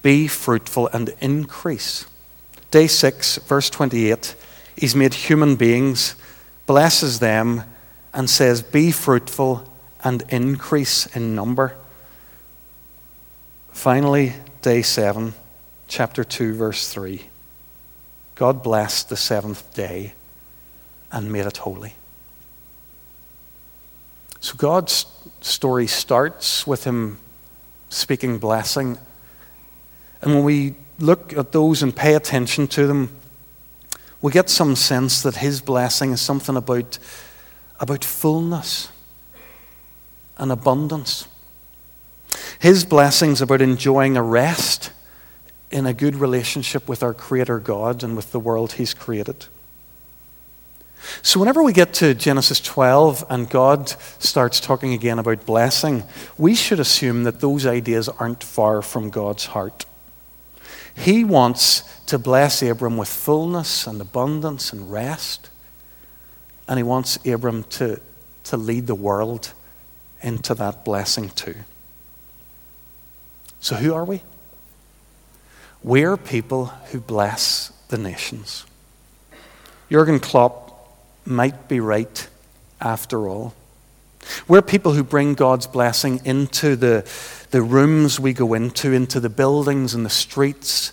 Be 0.00 0.26
fruitful 0.26 0.88
and 0.94 1.12
increase. 1.20 2.06
Day 2.70 2.86
six, 2.86 3.36
verse 3.36 3.68
28, 3.68 4.34
he's 4.76 4.96
made 4.96 5.12
human 5.12 5.56
beings, 5.56 6.16
blesses 6.64 7.18
them, 7.18 7.64
and 8.14 8.30
says, 8.30 8.62
Be 8.62 8.92
fruitful 8.92 9.70
and 10.02 10.24
increase 10.30 11.04
in 11.14 11.34
number. 11.34 11.76
Finally, 13.72 14.32
day 14.62 14.80
7, 14.80 15.34
chapter 15.86 16.24
2, 16.24 16.54
verse 16.54 16.88
3. 16.88 17.26
God 18.36 18.62
blessed 18.62 19.10
the 19.10 19.18
seventh 19.18 19.74
day 19.74 20.14
and 21.12 21.30
made 21.30 21.44
it 21.44 21.58
holy. 21.58 21.92
So 24.40 24.54
God's 24.56 25.06
story 25.40 25.86
starts 25.86 26.66
with 26.66 26.84
Him 26.84 27.18
speaking 27.88 28.38
blessing. 28.38 28.98
And 30.22 30.34
when 30.34 30.44
we 30.44 30.74
look 30.98 31.32
at 31.36 31.52
those 31.52 31.82
and 31.82 31.94
pay 31.94 32.14
attention 32.14 32.66
to 32.68 32.86
them, 32.86 33.10
we 34.20 34.32
get 34.32 34.50
some 34.50 34.76
sense 34.76 35.22
that 35.22 35.36
His 35.36 35.60
blessing 35.60 36.12
is 36.12 36.20
something 36.20 36.56
about, 36.56 36.98
about 37.80 38.04
fullness 38.04 38.90
and 40.38 40.50
abundance. 40.50 41.28
His 42.58 42.84
blessings 42.84 43.40
about 43.40 43.62
enjoying 43.62 44.16
a 44.16 44.22
rest 44.22 44.90
in 45.70 45.86
a 45.86 45.92
good 45.92 46.16
relationship 46.16 46.88
with 46.88 47.02
our 47.02 47.14
Creator 47.14 47.58
God 47.60 48.02
and 48.02 48.16
with 48.16 48.32
the 48.32 48.40
world 48.40 48.72
He's 48.72 48.94
created. 48.94 49.46
So, 51.22 51.38
whenever 51.40 51.62
we 51.62 51.72
get 51.72 51.94
to 51.94 52.14
Genesis 52.14 52.60
12 52.60 53.24
and 53.28 53.48
God 53.48 53.88
starts 54.18 54.60
talking 54.60 54.92
again 54.92 55.18
about 55.18 55.46
blessing, 55.46 56.02
we 56.36 56.54
should 56.54 56.80
assume 56.80 57.24
that 57.24 57.40
those 57.40 57.66
ideas 57.66 58.08
aren't 58.08 58.42
far 58.42 58.82
from 58.82 59.10
God's 59.10 59.46
heart. 59.46 59.86
He 60.96 61.24
wants 61.24 61.82
to 62.06 62.18
bless 62.18 62.62
Abram 62.62 62.96
with 62.96 63.08
fullness 63.08 63.86
and 63.86 64.00
abundance 64.00 64.72
and 64.72 64.90
rest, 64.90 65.50
and 66.66 66.78
He 66.78 66.82
wants 66.82 67.18
Abram 67.26 67.64
to, 67.64 68.00
to 68.44 68.56
lead 68.56 68.86
the 68.86 68.94
world 68.94 69.52
into 70.22 70.54
that 70.54 70.84
blessing 70.84 71.28
too. 71.30 71.56
So, 73.60 73.76
who 73.76 73.94
are 73.94 74.04
we? 74.04 74.22
We're 75.82 76.16
people 76.16 76.66
who 76.90 77.00
bless 77.00 77.72
the 77.88 77.98
nations. 77.98 78.64
Jurgen 79.90 80.18
Klopp 80.18 80.65
might 81.26 81.68
be 81.68 81.80
right 81.80 82.28
after 82.80 83.28
all. 83.28 83.54
We're 84.48 84.62
people 84.62 84.92
who 84.92 85.04
bring 85.04 85.34
God's 85.34 85.66
blessing 85.66 86.20
into 86.24 86.76
the, 86.76 87.08
the 87.50 87.62
rooms 87.62 88.18
we 88.18 88.32
go 88.32 88.54
into, 88.54 88.92
into 88.92 89.20
the 89.20 89.28
buildings 89.28 89.94
and 89.94 90.04
the 90.04 90.10
streets 90.10 90.92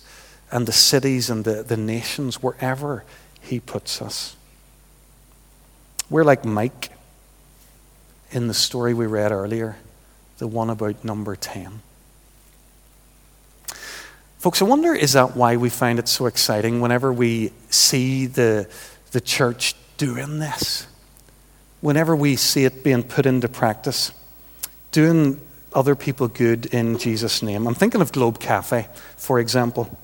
and 0.50 0.66
the 0.66 0.72
cities 0.72 1.30
and 1.30 1.44
the, 1.44 1.62
the 1.62 1.76
nations, 1.76 2.42
wherever 2.42 3.04
He 3.40 3.58
puts 3.58 4.00
us. 4.00 4.36
We're 6.08 6.24
like 6.24 6.44
Mike 6.44 6.90
in 8.30 8.46
the 8.48 8.54
story 8.54 8.94
we 8.94 9.06
read 9.06 9.32
earlier, 9.32 9.76
the 10.38 10.46
one 10.46 10.70
about 10.70 11.04
number 11.04 11.34
10. 11.34 11.80
Folks, 14.38 14.60
I 14.60 14.66
wonder 14.66 14.94
is 14.94 15.14
that 15.14 15.34
why 15.34 15.56
we 15.56 15.70
find 15.70 15.98
it 15.98 16.06
so 16.06 16.26
exciting 16.26 16.80
whenever 16.80 17.12
we 17.12 17.50
see 17.70 18.26
the, 18.26 18.68
the 19.12 19.20
church 19.20 19.74
doing 19.96 20.38
this? 20.38 20.86
Whenever 21.80 22.16
we 22.16 22.36
see 22.36 22.64
it 22.64 22.82
being 22.82 23.02
put 23.02 23.26
into 23.26 23.48
practice, 23.48 24.12
doing 24.90 25.40
other 25.74 25.94
people 25.94 26.28
good 26.28 26.66
in 26.66 26.98
Jesus' 26.98 27.42
name. 27.42 27.66
I'm 27.66 27.74
thinking 27.74 28.00
of 28.00 28.12
Globe 28.12 28.38
Cafe, 28.38 28.88
for 29.16 29.40
example. 29.40 29.98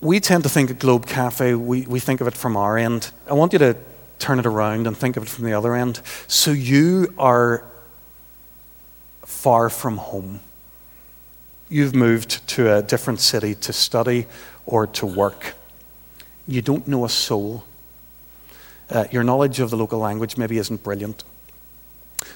We 0.00 0.18
tend 0.20 0.42
to 0.44 0.48
think 0.48 0.70
of 0.70 0.78
Globe 0.78 1.06
Cafe, 1.06 1.54
we, 1.54 1.82
we 1.82 2.00
think 2.00 2.22
of 2.22 2.26
it 2.26 2.34
from 2.34 2.56
our 2.56 2.78
end. 2.78 3.10
I 3.28 3.34
want 3.34 3.52
you 3.52 3.58
to 3.58 3.76
turn 4.18 4.38
it 4.38 4.46
around 4.46 4.86
and 4.86 4.96
think 4.96 5.18
of 5.18 5.24
it 5.24 5.28
from 5.28 5.44
the 5.44 5.52
other 5.52 5.74
end. 5.74 6.00
So 6.26 6.50
you 6.50 7.12
are 7.18 7.64
far 9.26 9.68
from 9.68 9.98
home. 9.98 10.40
You've 11.68 11.94
moved 11.94 12.46
to 12.48 12.74
a 12.74 12.82
different 12.82 13.20
city 13.20 13.54
to 13.56 13.72
study 13.72 14.26
or 14.64 14.86
to 14.86 15.06
work. 15.06 15.54
You 16.46 16.62
don't 16.62 16.86
know 16.86 17.04
a 17.04 17.08
soul. 17.08 17.64
Uh, 18.90 19.04
your 19.10 19.24
knowledge 19.24 19.60
of 19.60 19.70
the 19.70 19.76
local 19.76 19.98
language 19.98 20.36
maybe 20.36 20.58
isn't 20.58 20.82
brilliant. 20.82 21.24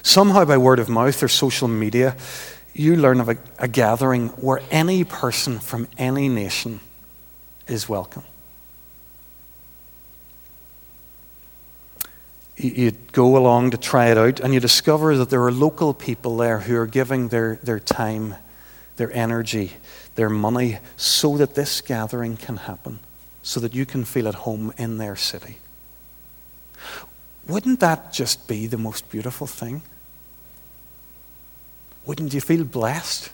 Somehow, 0.01 0.45
by 0.45 0.57
word 0.57 0.79
of 0.79 0.89
mouth 0.89 1.21
or 1.21 1.27
social 1.27 1.67
media, 1.67 2.15
you 2.73 2.95
learn 2.95 3.19
of 3.19 3.29
a, 3.29 3.37
a 3.57 3.67
gathering 3.67 4.29
where 4.29 4.61
any 4.71 5.03
person 5.03 5.59
from 5.59 5.87
any 5.97 6.27
nation 6.29 6.79
is 7.67 7.89
welcome. 7.89 8.23
you 12.59 12.91
go 13.13 13.37
along 13.37 13.71
to 13.71 13.77
try 13.77 14.07
it 14.07 14.17
out, 14.17 14.39
and 14.39 14.53
you 14.53 14.59
discover 14.59 15.15
that 15.17 15.29
there 15.29 15.43
are 15.43 15.51
local 15.51 15.93
people 15.93 16.37
there 16.37 16.59
who 16.59 16.75
are 16.77 16.85
giving 16.85 17.29
their, 17.29 17.57
their 17.63 17.79
time, 17.79 18.35
their 18.97 19.11
energy, 19.13 19.71
their 20.15 20.29
money, 20.29 20.79
so 20.97 21.37
that 21.37 21.55
this 21.55 21.81
gathering 21.81 22.35
can 22.35 22.57
happen, 22.57 22.99
so 23.41 23.59
that 23.59 23.73
you 23.73 23.85
can 23.85 24.03
feel 24.03 24.27
at 24.27 24.35
home 24.35 24.73
in 24.77 24.97
their 24.97 25.15
city. 25.15 25.57
Wouldn't 27.47 27.79
that 27.79 28.13
just 28.13 28.47
be 28.47 28.67
the 28.67 28.77
most 28.77 29.09
beautiful 29.09 29.47
thing? 29.47 29.81
Wouldn't 32.05 32.33
you 32.33 32.41
feel 32.41 32.63
blessed? 32.63 33.31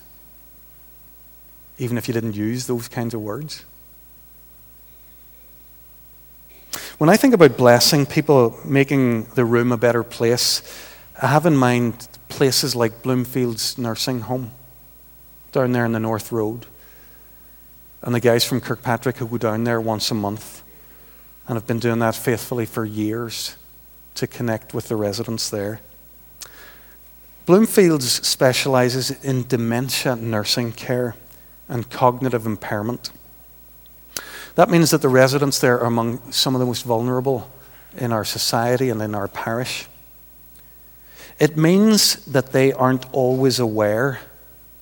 Even 1.78 1.98
if 1.98 2.08
you 2.08 2.14
didn't 2.14 2.36
use 2.36 2.68
those 2.68 2.88
kinds 2.88 3.14
of 3.14 3.22
words? 3.22 3.66
When 6.98 7.10
I 7.10 7.18
think 7.18 7.34
about 7.34 7.58
blessing, 7.58 8.06
people 8.06 8.58
making 8.64 9.26
the 9.36 9.44
room 9.44 9.74
a 9.74 9.78
better 9.78 10.04
place, 10.04 10.62
I 11.22 11.28
have 11.28 11.46
in 11.46 11.58
mind 11.58 12.08
places 12.30 12.76
like 12.76 13.02
Bloomfield's 13.02 13.78
nursing 13.78 14.22
home 14.22 14.52
down 15.52 15.74
there 15.74 15.86
in 15.86 15.92
the 15.92 16.00
North 16.00 16.32
Road. 16.32 16.66
And 18.06 18.14
the 18.14 18.20
guys 18.20 18.46
from 18.46 18.62
Kirkpatrick 18.62 19.18
who 19.18 19.28
go 19.28 19.38
down 19.38 19.64
there 19.64 19.82
once 19.82 20.12
a 20.12 20.14
month 20.14 20.62
and 21.48 21.56
have 21.56 21.68
been 21.68 21.80
doing 21.80 22.00
that 22.00 22.16
faithfully 22.16 22.66
for 22.66 22.86
years 22.86 23.56
to 24.14 24.28
connect 24.28 24.74
with 24.74 24.88
the 24.88 24.96
residents 24.96 25.50
there. 25.50 25.82
Bloomfields 27.48 28.24
specializes 28.24 29.12
in 29.24 29.48
dementia 29.48 30.16
nursing 30.16 30.72
care 30.72 31.16
and 31.68 31.90
cognitive 31.90 32.46
impairment. 32.46 33.12
That 34.56 34.70
means 34.70 34.92
that 34.92 35.02
the 35.02 35.10
residents 35.10 35.60
there 35.60 35.80
are 35.80 35.86
among 35.86 36.32
some 36.32 36.56
of 36.56 36.60
the 36.60 36.66
most 36.66 36.84
vulnerable 36.84 37.50
in 37.98 38.12
our 38.12 38.24
society 38.24 38.90
and 38.90 39.02
in 39.02 39.14
our 39.14 39.28
parish. 39.28 39.88
It 41.40 41.58
means 41.58 42.24
that 42.26 42.52
they 42.52 42.72
aren't 42.72 43.12
always 43.14 43.60
aware 43.60 44.20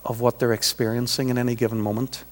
of 0.05 0.21
what 0.21 0.39
they're 0.39 0.53
experiencing 0.53 1.29
in 1.29 1.37
any 1.37 1.55
given 1.55 1.81
moment, 1.81 2.23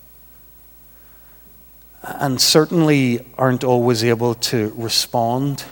and 2.04 2.42
certainly 2.42 3.26
aren't 3.38 3.64
always 3.64 4.04
able 4.04 4.36
to 4.36 4.74
respond 4.76 5.66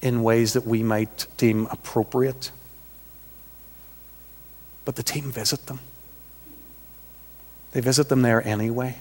in 0.00 0.22
ways 0.22 0.52
that 0.52 0.66
we 0.66 0.82
might 0.82 1.26
deem 1.36 1.66
appropriate. 1.70 2.50
But 4.84 4.96
the 4.96 5.02
team 5.02 5.32
visit 5.32 5.66
them. 5.66 5.80
They 7.72 7.80
visit 7.80 8.08
them 8.08 8.22
there 8.22 8.46
anyway. 8.46 8.98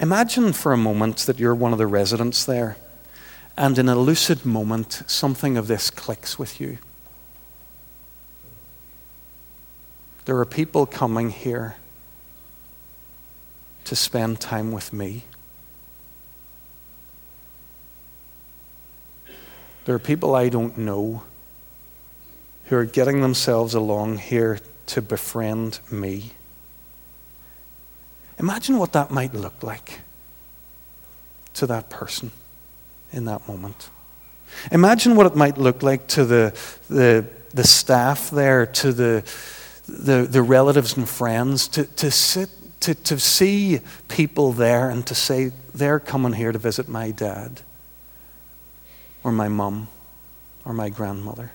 Imagine 0.00 0.52
for 0.52 0.72
a 0.72 0.78
moment 0.78 1.18
that 1.18 1.38
you're 1.38 1.54
one 1.54 1.72
of 1.72 1.78
the 1.78 1.86
residents 1.86 2.44
there, 2.44 2.76
and 3.56 3.78
in 3.78 3.88
a 3.88 3.96
lucid 3.96 4.46
moment, 4.46 5.02
something 5.06 5.56
of 5.58 5.66
this 5.66 5.90
clicks 5.90 6.38
with 6.38 6.60
you. 6.60 6.78
There 10.24 10.38
are 10.38 10.46
people 10.46 10.86
coming 10.86 11.30
here 11.30 11.76
to 13.88 13.96
spend 13.96 14.38
time 14.38 14.70
with 14.70 14.92
me. 14.92 15.24
There 19.86 19.94
are 19.94 19.98
people 19.98 20.34
I 20.34 20.50
don't 20.50 20.76
know 20.76 21.22
who 22.66 22.76
are 22.76 22.84
getting 22.84 23.22
themselves 23.22 23.72
along 23.72 24.18
here 24.18 24.60
to 24.88 25.00
befriend 25.00 25.80
me. 25.90 26.32
Imagine 28.38 28.76
what 28.76 28.92
that 28.92 29.10
might 29.10 29.32
look 29.32 29.62
like 29.62 30.00
to 31.54 31.66
that 31.66 31.88
person 31.88 32.30
in 33.10 33.24
that 33.24 33.48
moment. 33.48 33.88
Imagine 34.70 35.16
what 35.16 35.24
it 35.24 35.34
might 35.34 35.56
look 35.56 35.82
like 35.82 36.06
to 36.08 36.26
the, 36.26 36.54
the, 36.90 37.24
the 37.54 37.64
staff 37.64 38.28
there, 38.28 38.66
to 38.66 38.92
the, 38.92 39.24
the, 39.88 40.28
the 40.30 40.42
relatives 40.42 40.94
and 40.98 41.08
friends, 41.08 41.68
to, 41.68 41.84
to 41.84 42.10
sit, 42.10 42.50
to, 42.80 42.94
to 42.94 43.18
see 43.18 43.80
people 44.08 44.52
there 44.52 44.90
and 44.90 45.06
to 45.06 45.14
say, 45.14 45.52
they're 45.74 46.00
coming 46.00 46.32
here 46.32 46.52
to 46.52 46.58
visit 46.58 46.88
my 46.88 47.10
dad, 47.10 47.60
or 49.24 49.32
my 49.32 49.48
mum, 49.48 49.88
or 50.64 50.72
my 50.72 50.88
grandmother. 50.88 51.52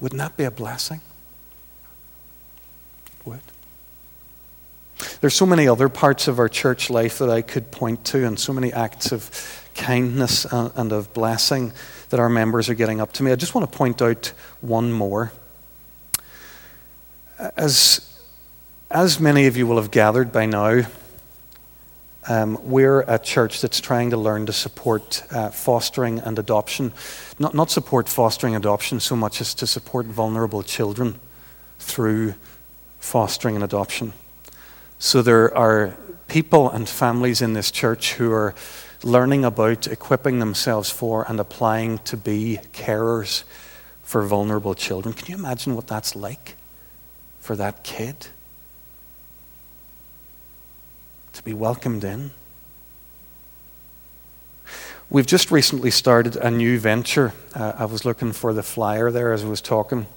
Wouldn't 0.00 0.18
that 0.18 0.36
be 0.36 0.44
a 0.44 0.50
blessing? 0.50 1.00
Would. 3.24 3.40
There's 5.20 5.34
so 5.34 5.46
many 5.46 5.68
other 5.68 5.88
parts 5.88 6.28
of 6.28 6.38
our 6.38 6.48
church 6.48 6.90
life 6.90 7.18
that 7.18 7.30
I 7.30 7.42
could 7.42 7.70
point 7.70 8.04
to, 8.06 8.26
and 8.26 8.38
so 8.38 8.52
many 8.52 8.72
acts 8.72 9.12
of 9.12 9.30
kindness 9.74 10.46
uh, 10.46 10.70
and 10.74 10.92
of 10.92 11.12
blessing 11.12 11.72
that 12.10 12.20
our 12.20 12.28
members 12.28 12.68
are 12.68 12.74
getting 12.74 13.00
up 13.00 13.12
to 13.14 13.22
me. 13.22 13.32
I 13.32 13.36
just 13.36 13.54
want 13.54 13.70
to 13.70 13.76
point 13.76 14.00
out 14.00 14.32
one 14.60 14.92
more. 14.92 15.32
As, 17.38 18.18
as 18.90 19.20
many 19.20 19.46
of 19.46 19.58
you 19.58 19.66
will 19.66 19.76
have 19.76 19.90
gathered 19.90 20.32
by 20.32 20.46
now, 20.46 20.86
um, 22.28 22.58
we're 22.62 23.02
a 23.02 23.18
church 23.18 23.60
that's 23.60 23.78
trying 23.78 24.10
to 24.10 24.16
learn 24.16 24.46
to 24.46 24.52
support 24.52 25.22
uh, 25.30 25.50
fostering 25.50 26.18
and 26.20 26.38
adoption. 26.38 26.92
Not, 27.38 27.54
not 27.54 27.70
support 27.70 28.08
fostering 28.08 28.56
adoption 28.56 29.00
so 29.00 29.14
much 29.14 29.42
as 29.42 29.54
to 29.54 29.66
support 29.66 30.06
vulnerable 30.06 30.62
children 30.62 31.20
through 31.78 32.34
fostering 33.00 33.54
and 33.54 33.62
adoption. 33.62 34.14
So 34.98 35.20
there 35.20 35.54
are 35.56 35.94
people 36.28 36.70
and 36.70 36.88
families 36.88 37.42
in 37.42 37.52
this 37.52 37.70
church 37.70 38.14
who 38.14 38.32
are 38.32 38.54
learning 39.02 39.44
about 39.44 39.86
equipping 39.86 40.38
themselves 40.38 40.90
for 40.90 41.28
and 41.28 41.38
applying 41.38 41.98
to 41.98 42.16
be 42.16 42.60
carers 42.72 43.44
for 44.02 44.22
vulnerable 44.22 44.74
children. 44.74 45.14
Can 45.14 45.26
you 45.26 45.34
imagine 45.36 45.76
what 45.76 45.86
that's 45.86 46.16
like 46.16 46.55
for 47.46 47.54
that 47.54 47.84
kid? 47.84 48.26
To 51.34 51.44
be 51.44 51.54
welcomed 51.54 52.02
in. 52.02 52.32
We've 55.08 55.26
just 55.26 55.52
recently 55.52 55.92
started 55.92 56.34
a 56.34 56.50
new 56.50 56.80
venture. 56.80 57.32
Uh, 57.54 57.74
I 57.78 57.84
was 57.84 58.04
looking 58.04 58.32
for 58.32 58.52
the 58.52 58.64
flyer 58.64 59.12
there 59.12 59.32
as 59.32 59.44
I 59.44 59.46
was 59.46 59.60
talking. 59.60 60.08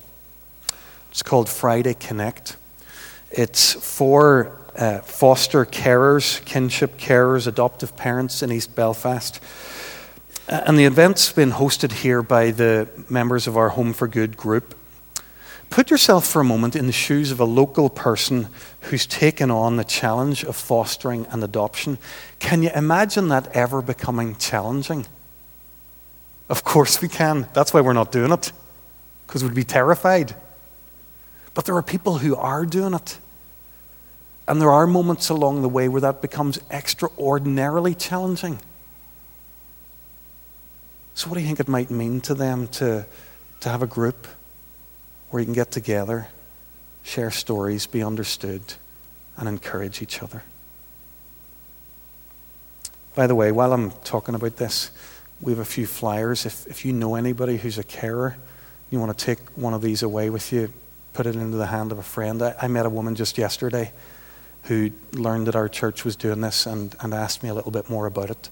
It's 1.11 1.21
called 1.21 1.47
Friday 1.47 1.93
Connect. 1.93 2.57
It's 3.29 3.73
for 3.73 4.57
uh, 4.75 5.01
foster 5.01 5.65
carers, 5.65 6.43
kinship 6.45 6.97
carers, 6.97 7.45
adoptive 7.45 7.95
parents 7.95 8.41
in 8.41 8.51
East 8.51 8.73
Belfast. 8.73 9.39
Uh, 10.47 10.63
and 10.65 10.79
the 10.79 10.85
event's 10.85 11.31
been 11.31 11.51
hosted 11.51 11.91
here 11.91 12.23
by 12.23 12.49
the 12.49 12.89
members 13.07 13.45
of 13.45 13.55
our 13.55 13.69
Home 13.69 13.93
for 13.93 14.07
Good 14.07 14.35
group. 14.35 14.73
Put 15.69 15.91
yourself 15.91 16.25
for 16.25 16.41
a 16.41 16.45
moment 16.45 16.75
in 16.75 16.87
the 16.87 16.91
shoes 16.91 17.31
of 17.31 17.39
a 17.39 17.45
local 17.45 17.89
person 17.89 18.47
who's 18.81 19.05
taken 19.05 19.51
on 19.51 19.77
the 19.77 19.83
challenge 19.83 20.43
of 20.43 20.55
fostering 20.55 21.27
and 21.27 21.43
adoption. 21.43 21.99
Can 22.39 22.63
you 22.63 22.71
imagine 22.73 23.27
that 23.27 23.55
ever 23.55 23.81
becoming 23.81 24.35
challenging? 24.37 25.05
Of 26.49 26.63
course 26.63 27.01
we 27.01 27.07
can. 27.07 27.47
That's 27.53 27.71
why 27.71 27.81
we're 27.81 27.93
not 27.93 28.11
doing 28.11 28.31
it, 28.31 28.51
because 29.27 29.43
we'd 29.43 29.53
be 29.53 29.63
terrified. 29.63 30.35
But 31.53 31.65
there 31.65 31.75
are 31.75 31.83
people 31.83 32.17
who 32.17 32.35
are 32.35 32.65
doing 32.65 32.95
it. 32.95 33.19
And 34.47 34.59
there 34.59 34.71
are 34.71 34.87
moments 34.87 35.29
along 35.29 35.61
the 35.61 35.69
way 35.69 35.87
where 35.87 36.01
that 36.01 36.23
becomes 36.23 36.57
extraordinarily 36.71 37.93
challenging. 37.93 38.57
So, 41.13 41.29
what 41.29 41.35
do 41.35 41.41
you 41.41 41.47
think 41.47 41.59
it 41.59 41.67
might 41.67 41.91
mean 41.91 42.21
to 42.21 42.33
them 42.33 42.67
to, 42.69 43.05
to 43.59 43.69
have 43.69 43.83
a 43.83 43.87
group 43.87 44.25
where 45.29 45.39
you 45.39 45.45
can 45.45 45.53
get 45.53 45.71
together, 45.71 46.27
share 47.03 47.31
stories, 47.31 47.87
be 47.87 48.03
understood, 48.03 48.61
and 49.37 49.47
encourage 49.47 50.01
each 50.01 50.21
other? 50.21 50.43
By 53.15 53.27
the 53.27 53.35
way, 53.35 53.51
while 53.51 53.73
I'm 53.73 53.91
talking 54.03 54.35
about 54.35 54.57
this, 54.57 54.91
we 55.41 55.51
have 55.51 55.59
a 55.59 55.65
few 55.65 55.85
flyers. 55.85 56.45
If, 56.45 56.67
if 56.67 56.85
you 56.85 56.93
know 56.93 57.15
anybody 57.15 57.57
who's 57.57 57.77
a 57.77 57.83
carer, 57.83 58.37
you 58.91 58.99
want 58.99 59.17
to 59.17 59.25
take 59.25 59.39
one 59.57 59.73
of 59.73 59.81
these 59.81 60.03
away 60.03 60.29
with 60.29 60.51
you, 60.51 60.71
put 61.13 61.25
it 61.25 61.35
into 61.35 61.57
the 61.57 61.67
hand 61.67 61.91
of 61.91 61.97
a 61.97 62.03
friend. 62.03 62.41
I, 62.41 62.55
I 62.61 62.67
met 62.67 62.85
a 62.85 62.89
woman 62.89 63.15
just 63.15 63.37
yesterday 63.37 63.91
who 64.63 64.91
learned 65.13 65.47
that 65.47 65.55
our 65.55 65.69
church 65.69 66.03
was 66.05 66.15
doing 66.15 66.41
this 66.41 66.65
and, 66.65 66.95
and 67.01 67.13
asked 67.13 67.43
me 67.43 67.49
a 67.49 67.53
little 67.53 67.71
bit 67.71 67.89
more 67.89 68.05
about 68.05 68.29
it, 68.29 68.49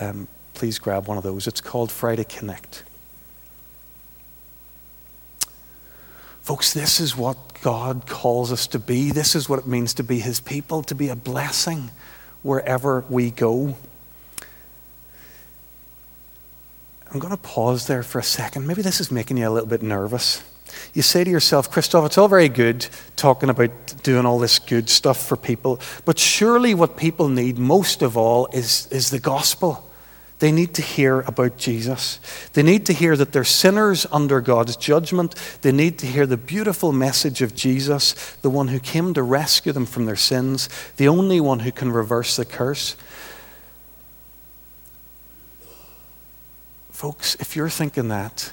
um, 0.00 0.28
please 0.52 0.78
grab 0.78 1.06
one 1.06 1.16
of 1.16 1.22
those. 1.22 1.46
It's 1.46 1.60
called 1.60 1.90
Friday 1.90 2.24
Connect. 2.24 2.82
Folks, 6.44 6.72
this 6.72 7.00
is 7.00 7.16
what 7.16 7.36
God 7.62 8.06
calls 8.06 8.52
us 8.52 8.68
to 8.68 8.78
be. 8.78 9.10
This 9.10 9.34
is 9.34 9.48
what 9.48 9.58
it 9.58 9.66
means 9.66 9.94
to 9.94 10.04
be 10.04 10.20
His 10.20 10.38
people, 10.38 10.82
to 10.84 10.94
be 10.94 11.08
a 11.08 11.16
blessing 11.16 11.90
wherever 12.42 13.04
we 13.08 13.32
go. 13.32 13.76
I'm 17.10 17.18
going 17.18 17.32
to 17.32 17.42
pause 17.42 17.86
there 17.86 18.02
for 18.02 18.18
a 18.20 18.24
second. 18.24 18.66
Maybe 18.66 18.82
this 18.82 19.00
is 19.00 19.10
making 19.10 19.38
you 19.38 19.48
a 19.48 19.50
little 19.50 19.68
bit 19.68 19.82
nervous 19.82 20.42
you 20.92 21.02
say 21.02 21.24
to 21.24 21.30
yourself, 21.30 21.70
Christoph, 21.70 22.06
it's 22.06 22.18
all 22.18 22.28
very 22.28 22.48
good 22.48 22.86
talking 23.16 23.50
about 23.50 23.70
doing 24.02 24.26
all 24.26 24.38
this 24.38 24.58
good 24.58 24.88
stuff 24.88 25.26
for 25.26 25.36
people, 25.36 25.80
but 26.04 26.18
surely 26.18 26.74
what 26.74 26.96
people 26.96 27.28
need 27.28 27.58
most 27.58 28.02
of 28.02 28.16
all 28.16 28.48
is, 28.52 28.88
is 28.90 29.10
the 29.10 29.18
gospel. 29.18 29.90
They 30.40 30.50
need 30.50 30.74
to 30.74 30.82
hear 30.82 31.20
about 31.20 31.56
Jesus. 31.56 32.18
They 32.52 32.62
need 32.62 32.86
to 32.86 32.92
hear 32.92 33.16
that 33.16 33.32
they're 33.32 33.44
sinners 33.44 34.06
under 34.10 34.40
God's 34.40 34.76
judgment. 34.76 35.34
They 35.62 35.72
need 35.72 35.98
to 36.00 36.06
hear 36.06 36.26
the 36.26 36.36
beautiful 36.36 36.92
message 36.92 37.40
of 37.40 37.54
Jesus, 37.54 38.36
the 38.42 38.50
one 38.50 38.68
who 38.68 38.80
came 38.80 39.14
to 39.14 39.22
rescue 39.22 39.72
them 39.72 39.86
from 39.86 40.06
their 40.06 40.16
sins, 40.16 40.68
the 40.96 41.08
only 41.08 41.40
one 41.40 41.60
who 41.60 41.70
can 41.70 41.92
reverse 41.92 42.36
the 42.36 42.44
curse. 42.44 42.96
Folks, 46.90 47.36
if 47.36 47.54
you're 47.54 47.68
thinking 47.68 48.08
that, 48.08 48.52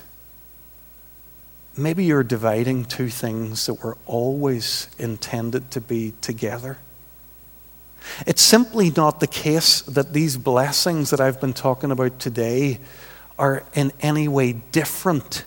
maybe 1.77 2.03
you're 2.03 2.23
dividing 2.23 2.85
two 2.85 3.09
things 3.09 3.65
that 3.65 3.83
were 3.83 3.97
always 4.05 4.87
intended 4.99 5.71
to 5.71 5.81
be 5.81 6.13
together. 6.21 6.77
It's 8.25 8.41
simply 8.41 8.91
not 8.91 9.19
the 9.19 9.27
case 9.27 9.81
that 9.81 10.13
these 10.13 10.37
blessings 10.37 11.09
that 11.09 11.19
I've 11.19 11.39
been 11.39 11.53
talking 11.53 11.91
about 11.91 12.19
today 12.19 12.79
are 13.37 13.63
in 13.73 13.91
any 14.01 14.27
way 14.27 14.53
different 14.53 15.45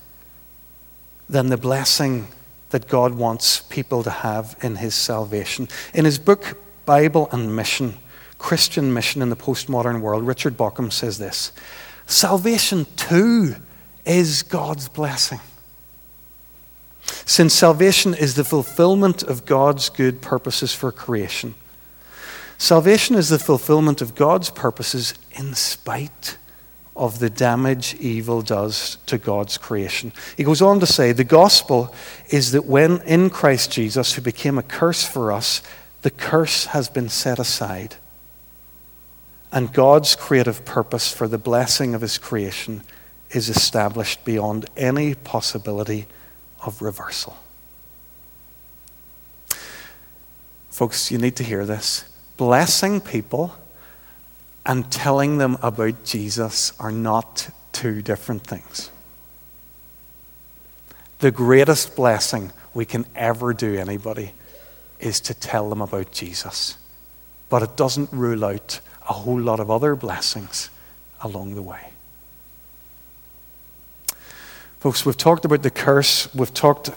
than 1.28 1.48
the 1.48 1.56
blessing 1.56 2.28
that 2.70 2.88
God 2.88 3.14
wants 3.14 3.60
people 3.60 4.02
to 4.02 4.10
have 4.10 4.56
in 4.60 4.76
His 4.76 4.94
salvation. 4.94 5.68
In 5.94 6.04
his 6.04 6.18
book, 6.18 6.58
Bible 6.84 7.28
and 7.30 7.54
Mission, 7.54 7.96
Christian 8.38 8.92
Mission 8.92 9.22
in 9.22 9.30
the 9.30 9.36
Postmodern 9.36 10.00
World, 10.00 10.26
Richard 10.26 10.56
Bauckham 10.56 10.92
says 10.92 11.18
this 11.18 11.52
Salvation, 12.06 12.86
too, 12.96 13.56
is 14.04 14.42
God's 14.42 14.88
blessing. 14.88 15.40
Since 17.24 17.54
salvation 17.54 18.12
is 18.12 18.34
the 18.34 18.44
fulfillment 18.44 19.22
of 19.22 19.46
God's 19.46 19.88
good 19.88 20.20
purposes 20.20 20.74
for 20.74 20.90
creation, 20.90 21.54
salvation 22.58 23.16
is 23.16 23.28
the 23.28 23.38
fulfillment 23.38 24.00
of 24.00 24.14
God's 24.14 24.50
purposes 24.50 25.14
in 25.32 25.54
spite 25.54 26.36
of 26.96 27.18
the 27.18 27.30
damage 27.30 27.94
evil 27.94 28.42
does 28.42 28.98
to 29.06 29.18
God's 29.18 29.58
creation. 29.58 30.12
He 30.36 30.44
goes 30.44 30.62
on 30.62 30.80
to 30.80 30.86
say 30.86 31.12
the 31.12 31.24
gospel 31.24 31.94
is 32.30 32.52
that 32.52 32.66
when 32.66 33.00
in 33.02 33.30
Christ 33.30 33.72
Jesus, 33.72 34.14
who 34.14 34.22
became 34.22 34.58
a 34.58 34.62
curse 34.62 35.04
for 35.04 35.32
us, 35.32 35.60
the 36.02 36.10
curse 36.10 36.66
has 36.66 36.88
been 36.88 37.08
set 37.08 37.38
aside. 37.38 37.96
And 39.50 39.72
God's 39.72 40.14
creative 40.14 40.64
purpose 40.64 41.12
for 41.12 41.26
the 41.26 41.38
blessing 41.38 41.94
of 41.94 42.00
his 42.00 42.18
creation 42.18 42.82
is 43.30 43.48
established 43.48 44.24
beyond 44.24 44.66
any 44.76 45.14
possibility 45.14 46.06
of 46.64 46.80
reversal. 46.80 47.36
Folks, 50.70 51.10
you 51.10 51.18
need 51.18 51.36
to 51.36 51.44
hear 51.44 51.64
this. 51.64 52.04
Blessing 52.36 53.00
people 53.00 53.54
and 54.66 54.90
telling 54.90 55.38
them 55.38 55.56
about 55.62 56.04
Jesus 56.04 56.72
are 56.80 56.92
not 56.92 57.50
two 57.72 58.02
different 58.02 58.46
things. 58.46 58.90
The 61.18 61.30
greatest 61.30 61.96
blessing 61.96 62.52
we 62.72 62.84
can 62.84 63.06
ever 63.14 63.52
do 63.52 63.76
anybody 63.76 64.32
is 65.00 65.20
to 65.20 65.34
tell 65.34 65.68
them 65.68 65.80
about 65.80 66.12
Jesus. 66.12 66.76
But 67.48 67.62
it 67.62 67.76
doesn't 67.76 68.12
rule 68.12 68.44
out 68.44 68.80
a 69.08 69.12
whole 69.12 69.40
lot 69.40 69.60
of 69.60 69.70
other 69.70 69.94
blessings 69.94 70.70
along 71.20 71.54
the 71.54 71.62
way. 71.62 71.90
Folks, 74.80 75.06
we've 75.06 75.16
talked 75.16 75.44
about 75.44 75.62
the 75.62 75.70
curse, 75.70 76.34
we've 76.34 76.52
talked 76.52 76.90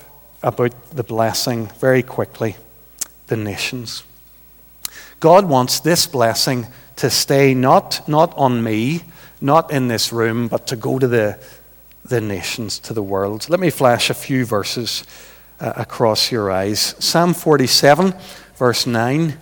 about 0.43 0.73
the 0.91 1.03
blessing 1.03 1.67
very 1.79 2.03
quickly 2.03 2.57
the 3.27 3.37
nations. 3.37 4.03
God 5.19 5.49
wants 5.49 5.79
this 5.79 6.05
blessing 6.07 6.67
to 6.97 7.09
stay 7.09 7.53
not, 7.53 8.07
not 8.07 8.35
on 8.37 8.63
me, 8.63 9.01
not 9.41 9.71
in 9.71 9.87
this 9.87 10.11
room, 10.11 10.47
but 10.47 10.67
to 10.67 10.75
go 10.75 10.99
to 10.99 11.07
the, 11.07 11.39
the 12.05 12.21
nations, 12.21 12.79
to 12.79 12.93
the 12.93 13.03
world. 13.03 13.49
Let 13.49 13.59
me 13.59 13.69
flash 13.69 14.09
a 14.09 14.13
few 14.13 14.45
verses 14.45 15.03
uh, 15.59 15.73
across 15.75 16.31
your 16.31 16.51
eyes. 16.51 16.95
Psalm 16.99 17.33
47, 17.33 18.13
verse 18.55 18.85
9. 18.85 19.37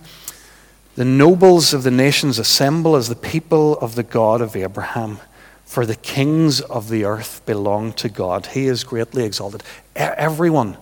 The 0.96 1.04
nobles 1.04 1.74
of 1.74 1.82
the 1.82 1.90
nations 1.90 2.38
assemble 2.38 2.96
as 2.96 3.08
the 3.08 3.14
people 3.14 3.78
of 3.78 3.96
the 3.96 4.02
God 4.02 4.40
of 4.40 4.56
Abraham. 4.56 5.18
For 5.66 5.84
the 5.84 5.96
kings 5.96 6.60
of 6.60 6.88
the 6.88 7.04
earth 7.04 7.44
belong 7.44 7.92
to 7.94 8.08
God. 8.08 8.46
He 8.46 8.66
is 8.66 8.84
greatly 8.84 9.24
exalted. 9.24 9.62
Everyone 9.94 10.76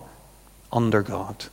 under 0.71 1.01
God. 1.01 1.45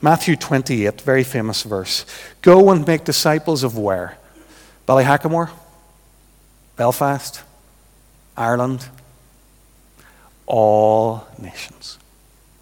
Matthew 0.00 0.36
28, 0.36 1.00
very 1.00 1.24
famous 1.24 1.62
verse. 1.62 2.04
Go 2.42 2.70
and 2.70 2.86
make 2.86 3.04
disciples 3.04 3.62
of 3.62 3.78
where? 3.78 4.18
Ballyhackamore? 4.86 5.50
Belfast, 6.76 7.42
Ireland, 8.36 8.88
all 10.46 11.26
nations, 11.38 11.98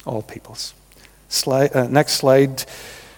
all 0.04 0.22
peoples. 0.22 0.74
Uh, 1.46 1.88
next 1.90 2.14
slide. 2.14 2.64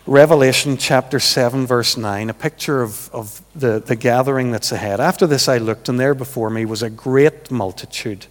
Revelation 0.06 0.76
chapter 0.76 1.18
7, 1.18 1.66
verse 1.66 1.96
9, 1.96 2.28
a 2.28 2.34
picture 2.34 2.82
of, 2.82 3.08
of 3.14 3.40
the, 3.54 3.80
the 3.80 3.96
gathering 3.96 4.50
that's 4.50 4.70
ahead. 4.70 5.00
After 5.00 5.26
this, 5.26 5.48
I 5.48 5.56
looked, 5.56 5.88
and 5.88 5.98
there 5.98 6.14
before 6.14 6.50
me 6.50 6.66
was 6.66 6.82
a 6.82 6.90
great 6.90 7.50
multitude 7.50 8.26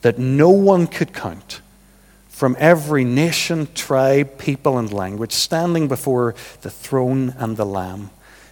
that 0.00 0.18
no 0.18 0.48
one 0.48 0.86
could 0.86 1.12
count 1.12 1.60
from 2.38 2.54
every 2.60 3.02
nation, 3.02 3.66
tribe, 3.74 4.38
people, 4.38 4.78
and 4.78 4.92
language, 4.92 5.32
standing 5.32 5.88
before 5.88 6.36
the 6.60 6.70
throne 6.70 7.34
and 7.36 7.56
the 7.56 7.66
Lamb. 7.66 8.10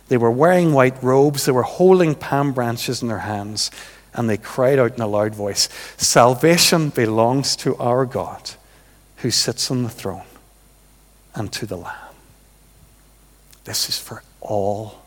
They 0.08 0.16
were 0.16 0.28
wearing 0.28 0.72
white 0.72 1.00
robes, 1.04 1.44
they 1.44 1.52
were 1.52 1.62
holding 1.62 2.16
palm 2.16 2.52
branches 2.52 3.00
in 3.00 3.06
their 3.06 3.18
hands, 3.18 3.70
and 4.12 4.28
they 4.28 4.38
cried 4.38 4.80
out 4.80 4.96
in 4.96 5.02
a 5.02 5.06
loud 5.06 5.36
voice 5.36 5.68
Salvation 5.96 6.88
belongs 6.88 7.54
to 7.58 7.76
our 7.76 8.04
God 8.04 8.50
who 9.18 9.30
sits 9.30 9.70
on 9.70 9.84
the 9.84 9.88
throne 9.88 10.26
and 11.36 11.52
to 11.52 11.64
the 11.64 11.76
Lamb. 11.76 12.16
This 13.62 13.88
is 13.88 14.00
for 14.00 14.24
all 14.40 15.02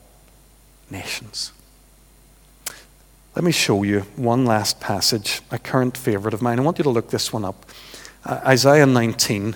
nations. 0.89 1.51
Let 3.35 3.43
me 3.43 3.51
show 3.51 3.83
you 3.83 4.01
one 4.15 4.45
last 4.45 4.79
passage, 4.79 5.41
a 5.51 5.59
current 5.59 5.97
favorite 5.97 6.33
of 6.33 6.41
mine. 6.41 6.59
I 6.59 6.61
want 6.61 6.77
you 6.77 6.83
to 6.83 6.89
look 6.89 7.09
this 7.09 7.33
one 7.33 7.43
up. 7.43 7.65
Uh, 8.25 8.41
Isaiah 8.45 8.85
19 8.85 9.55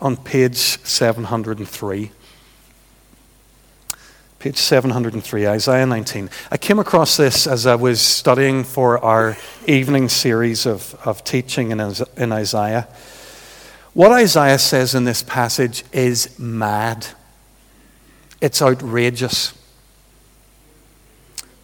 on 0.00 0.16
page 0.16 0.56
703. 0.56 2.10
Page 4.38 4.56
703, 4.56 5.46
Isaiah 5.46 5.86
19. 5.86 6.30
I 6.50 6.58
came 6.58 6.78
across 6.78 7.16
this 7.16 7.46
as 7.46 7.66
I 7.66 7.74
was 7.74 8.00
studying 8.00 8.62
for 8.62 9.02
our 9.02 9.36
evening 9.66 10.08
series 10.08 10.66
of, 10.66 10.94
of 11.04 11.24
teaching 11.24 11.70
in, 11.70 11.80
in 12.16 12.30
Isaiah. 12.30 12.86
What 13.94 14.12
Isaiah 14.12 14.58
says 14.58 14.94
in 14.94 15.04
this 15.04 15.22
passage 15.22 15.82
is 15.92 16.38
mad. 16.38 17.06
It's 18.40 18.60
outrageous. 18.60 19.54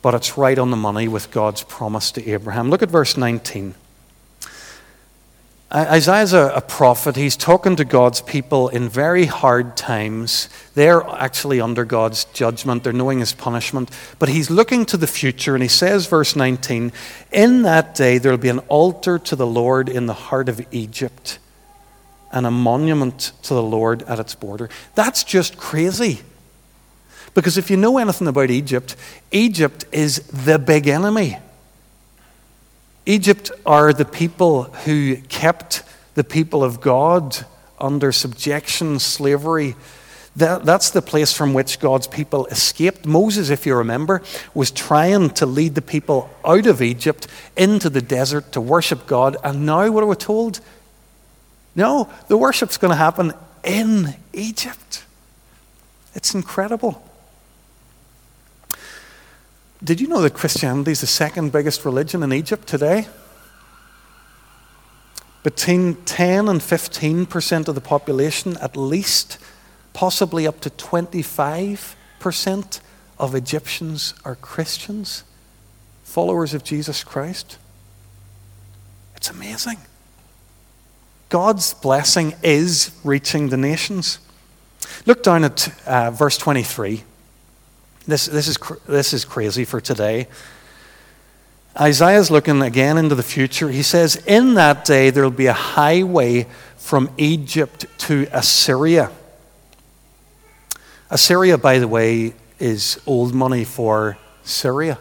But 0.03 0.15
it's 0.15 0.39
right 0.39 0.59
on 0.59 0.71
the 0.71 0.77
money 0.77 1.07
with 1.07 1.31
God's 1.31 1.63
promise 1.63 2.11
to 2.13 2.27
Abraham. 2.31 2.71
Look 2.71 2.83
at 2.83 2.89
verse 2.89 3.17
19. 3.17 3.75
Isaiah's 5.73 6.33
a, 6.33 6.53
a, 6.57 6.61
prophet. 6.61 7.15
He's 7.15 7.37
talking 7.37 7.77
to 7.77 7.85
God's 7.85 8.21
people 8.21 8.69
in 8.69 8.89
very 8.89 9.27
hard 9.27 9.77
times. 9.77 10.49
They're 10.75 11.03
actually 11.09 11.61
under 11.61 11.85
God's 11.85 12.25
judgment, 12.25 12.83
they're 12.83 12.93
knowing 12.93 13.21
his 13.21 13.33
punishment. 13.33 13.89
But 14.19 14.31
he's 14.31 14.51
looking 14.51 14.85
to 14.87 14.97
the 14.97 15.07
future, 15.07 15.55
and 15.55 15.63
he 15.63 15.69
says, 15.69 16.09
verse 16.09 16.35
19, 16.35 16.91
In 17.31 17.63
that 17.63 17.95
day 17.95 18.19
there 18.19 18.33
will 18.33 18.39
be 18.39 18.49
an 18.49 18.59
altar 18.61 19.17
to 19.21 19.37
the 19.37 19.47
Lord 19.47 19.89
in 19.89 20.07
the 20.07 20.13
heart 20.13 20.49
of 20.49 20.61
Egypt, 20.73 21.39
and 22.33 22.47
a 22.47 22.51
monument 22.51 23.31
to 23.43 23.55
the 23.55 23.63
Lord 23.63 24.03
at 24.03 24.19
its 24.19 24.35
border. 24.35 24.69
That's 24.97 25.23
just 25.23 25.57
crazy. 25.57 26.23
Because 27.33 27.57
if 27.57 27.71
you 27.71 27.77
know 27.77 27.99
anything 27.99 28.27
about 28.27 28.51
Egypt, 28.51 28.97
Egypt 29.31 29.85
is 29.93 30.19
the 30.27 30.59
big 30.59 30.89
enemy. 30.89 31.39
Egypt 33.11 33.51
are 33.67 33.93
the 33.93 34.05
people 34.05 34.63
who 34.85 35.17
kept 35.29 35.83
the 36.15 36.23
people 36.23 36.63
of 36.63 36.81
God 36.81 37.45
under 37.81 38.13
subjection, 38.13 39.01
slavery. 39.01 39.75
That, 40.37 40.65
that's 40.65 40.91
the 40.91 41.03
place 41.03 41.37
from 41.37 41.53
which 41.53 41.81
God's 41.81 42.07
people 42.07 42.47
escaped. 42.47 43.05
Moses, 43.05 43.51
if 43.51 43.67
you 43.67 43.75
remember, 43.75 44.23
was 44.55 44.71
trying 44.71 45.31
to 45.31 45.45
lead 45.45 45.75
the 45.75 45.83
people 45.83 46.31
out 46.45 46.67
of 46.67 46.81
Egypt 46.81 47.27
into 47.57 47.91
the 47.91 48.01
desert 48.01 48.53
to 48.53 48.61
worship 48.61 49.09
God. 49.09 49.37
And 49.43 49.67
now, 49.67 49.91
what 49.91 50.05
are 50.05 50.07
we 50.07 50.15
told? 50.15 50.61
No, 51.75 52.09
the 52.29 52.37
worship's 52.37 52.77
going 52.77 52.93
to 52.93 52.97
happen 52.97 53.33
in 53.65 54.15
Egypt. 54.33 55.05
It's 56.15 56.33
incredible. 56.33 57.03
Did 59.83 59.99
you 60.01 60.09
know 60.09 60.21
that 60.21 60.35
Christianity 60.35 60.93
is 60.93 61.01
the 61.01 61.07
second 61.07 61.53
biggest 61.53 61.87
religion 61.87 62.23
in 62.23 62.35
Egypt 62.35 62.67
today? 62.67 63.07
Between 65.43 65.95
10 66.05 66.49
and 66.49 66.61
15% 66.61 67.69
of 67.69 67.75
the 67.75 67.81
population, 67.81 68.59
at 68.59 68.77
least, 68.77 69.39
possibly 69.95 70.47
up 70.47 70.61
to 70.61 70.69
25% 70.69 72.81
of 73.19 73.35
Egyptians 73.35 74.13
are 74.23 74.37
Christians, 74.37 75.25
followers 76.05 76.53
of 76.53 76.63
Jesus 76.63 77.03
Christ. 77.03 77.57
It's 79.17 79.31
amazing. 79.31 79.79
God's 81.31 81.73
blessing 81.73 82.35
is 82.43 82.91
reaching 83.03 83.49
the 83.49 83.57
nations. 83.57 84.19
Look 85.07 85.23
down 85.23 85.45
at 85.45 85.73
uh, 85.87 86.11
verse 86.11 86.37
23. 86.37 87.05
This, 88.11 88.27
this, 88.27 88.49
is, 88.49 88.59
this 88.89 89.13
is 89.13 89.25
crazy 89.25 89.65
for 89.65 89.81
today. 89.81 90.27
Isaiah's 91.81 92.29
looking 92.29 92.61
again 92.61 92.99
into 92.99 93.15
the 93.15 93.23
future. 93.23 93.69
He 93.69 93.85
says, 93.85 94.17
In 94.27 94.55
that 94.55 94.85
day 94.85 95.11
there 95.11 95.23
will 95.23 95.31
be 95.31 95.47
a 95.47 95.53
highway 95.53 96.49
from 96.77 97.09
Egypt 97.17 97.87
to 97.99 98.27
Assyria. 98.33 99.13
Assyria, 101.09 101.57
by 101.57 101.79
the 101.79 101.87
way, 101.87 102.35
is 102.59 103.01
old 103.07 103.33
money 103.33 103.63
for 103.63 104.19
Syria. 104.43 104.99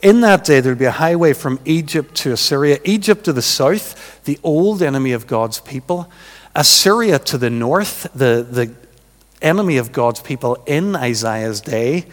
In 0.00 0.20
that 0.20 0.44
day, 0.44 0.60
there 0.60 0.72
will 0.72 0.78
be 0.78 0.84
a 0.84 0.92
highway 0.92 1.32
from 1.32 1.58
Egypt 1.64 2.14
to 2.18 2.32
Assyria. 2.32 2.78
Egypt 2.84 3.24
to 3.24 3.32
the 3.32 3.42
south, 3.42 4.22
the 4.24 4.38
old 4.44 4.80
enemy 4.80 5.10
of 5.10 5.26
God's 5.26 5.58
people. 5.58 6.08
Assyria 6.54 7.18
to 7.18 7.38
the 7.38 7.50
north, 7.50 8.06
the, 8.14 8.46
the 8.48 8.81
enemy 9.42 9.76
of 9.76 9.92
God's 9.92 10.20
people 10.20 10.62
in 10.66 10.96
Isaiah's 10.96 11.60
day. 11.60 12.06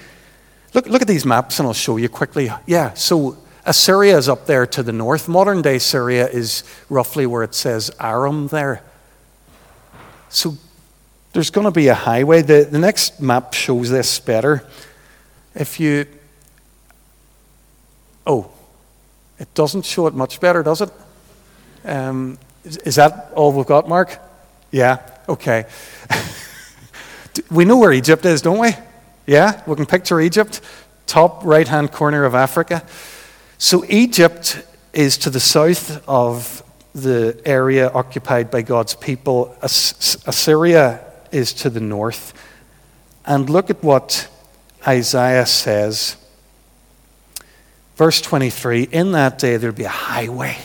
Look, 0.73 0.87
look 0.87 1.01
at 1.01 1.07
these 1.07 1.25
maps 1.25 1.59
and 1.59 1.67
I'll 1.67 1.73
show 1.73 1.97
you 1.97 2.09
quickly. 2.09 2.51
Yeah, 2.65 2.93
so 2.93 3.37
Assyria 3.65 4.17
is 4.17 4.29
up 4.29 4.45
there 4.45 4.65
to 4.67 4.83
the 4.83 4.91
north. 4.91 5.27
Modern 5.27 5.61
day 5.61 5.79
Syria 5.79 6.27
is 6.27 6.63
roughly 6.89 7.25
where 7.25 7.43
it 7.43 7.53
says 7.53 7.91
Aram 7.99 8.47
there. 8.47 8.83
So 10.29 10.57
there's 11.33 11.49
going 11.49 11.65
to 11.65 11.71
be 11.71 11.87
a 11.87 11.95
highway. 11.95 12.41
The, 12.41 12.67
the 12.69 12.79
next 12.79 13.21
map 13.21 13.53
shows 13.53 13.89
this 13.89 14.19
better. 14.19 14.65
If 15.55 15.79
you. 15.79 16.05
Oh, 18.25 18.51
it 19.39 19.53
doesn't 19.53 19.85
show 19.85 20.07
it 20.07 20.13
much 20.13 20.39
better, 20.39 20.61
does 20.61 20.81
it? 20.81 20.91
Um, 21.85 22.37
is, 22.63 22.77
is 22.77 22.95
that 22.95 23.31
all 23.35 23.53
we've 23.53 23.65
got, 23.65 23.87
Mark? 23.87 24.19
Yeah, 24.71 24.99
okay. 25.27 25.65
We 27.49 27.65
know 27.65 27.77
where 27.77 27.91
Egypt 27.91 28.25
is, 28.25 28.41
don't 28.41 28.59
we? 28.59 28.71
Yeah, 29.25 29.61
we 29.67 29.75
can 29.75 29.85
picture 29.85 30.19
Egypt, 30.19 30.61
top 31.05 31.43
right 31.43 31.67
hand 31.67 31.91
corner 31.91 32.25
of 32.25 32.35
Africa. 32.35 32.83
So 33.57 33.85
Egypt 33.89 34.65
is 34.93 35.17
to 35.19 35.29
the 35.29 35.39
south 35.39 36.07
of 36.07 36.63
the 36.93 37.39
area 37.45 37.89
occupied 37.89 38.49
by 38.49 38.61
God's 38.61 38.95
people. 38.95 39.55
Assyria 39.61 41.01
is 41.31 41.53
to 41.53 41.69
the 41.69 41.79
north. 41.79 42.33
And 43.25 43.49
look 43.49 43.69
at 43.69 43.83
what 43.83 44.27
Isaiah 44.87 45.45
says. 45.45 46.17
Verse 47.95 48.21
23 48.21 48.83
In 48.91 49.11
that 49.11 49.37
day 49.39 49.57
there'll 49.57 49.75
be 49.75 49.83
a 49.83 49.89
highway 49.89 50.57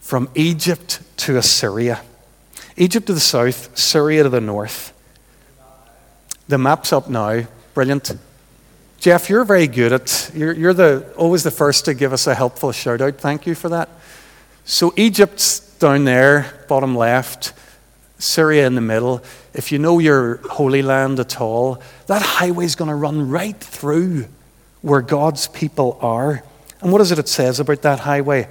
from 0.00 0.28
Egypt 0.34 1.00
to 1.18 1.36
Assyria. 1.36 2.02
Egypt 2.76 3.06
to 3.06 3.14
the 3.14 3.20
south, 3.20 3.76
Syria 3.78 4.24
to 4.24 4.28
the 4.28 4.40
north. 4.40 4.93
The 6.48 6.58
map's 6.58 6.92
up 6.92 7.08
now. 7.08 7.44
Brilliant. 7.72 8.12
Jeff, 8.98 9.28
you're 9.28 9.44
very 9.44 9.66
good 9.66 9.92
at 9.92 10.30
you're, 10.34 10.52
you're 10.52 10.74
the 10.74 11.12
always 11.16 11.42
the 11.42 11.50
first 11.50 11.84
to 11.86 11.94
give 11.94 12.12
us 12.12 12.26
a 12.26 12.34
helpful 12.34 12.72
shout 12.72 13.00
out. 13.00 13.16
Thank 13.16 13.46
you 13.46 13.54
for 13.54 13.68
that. 13.70 13.88
So 14.64 14.92
Egypt's 14.96 15.60
down 15.78 16.04
there, 16.04 16.64
bottom 16.68 16.96
left, 16.96 17.52
Syria 18.18 18.66
in 18.66 18.74
the 18.74 18.80
middle. 18.80 19.22
If 19.52 19.72
you 19.72 19.78
know 19.78 19.98
your 19.98 20.36
Holy 20.48 20.82
Land 20.82 21.20
at 21.20 21.40
all, 21.40 21.82
that 22.06 22.22
highway's 22.22 22.74
going 22.74 22.88
to 22.88 22.94
run 22.94 23.28
right 23.28 23.56
through 23.56 24.26
where 24.80 25.02
God's 25.02 25.48
people 25.48 25.98
are. 26.00 26.42
And 26.80 26.92
what 26.92 27.00
is 27.00 27.12
it 27.12 27.18
it 27.18 27.28
says 27.28 27.60
about 27.60 27.82
that 27.82 28.00
highway? 28.00 28.48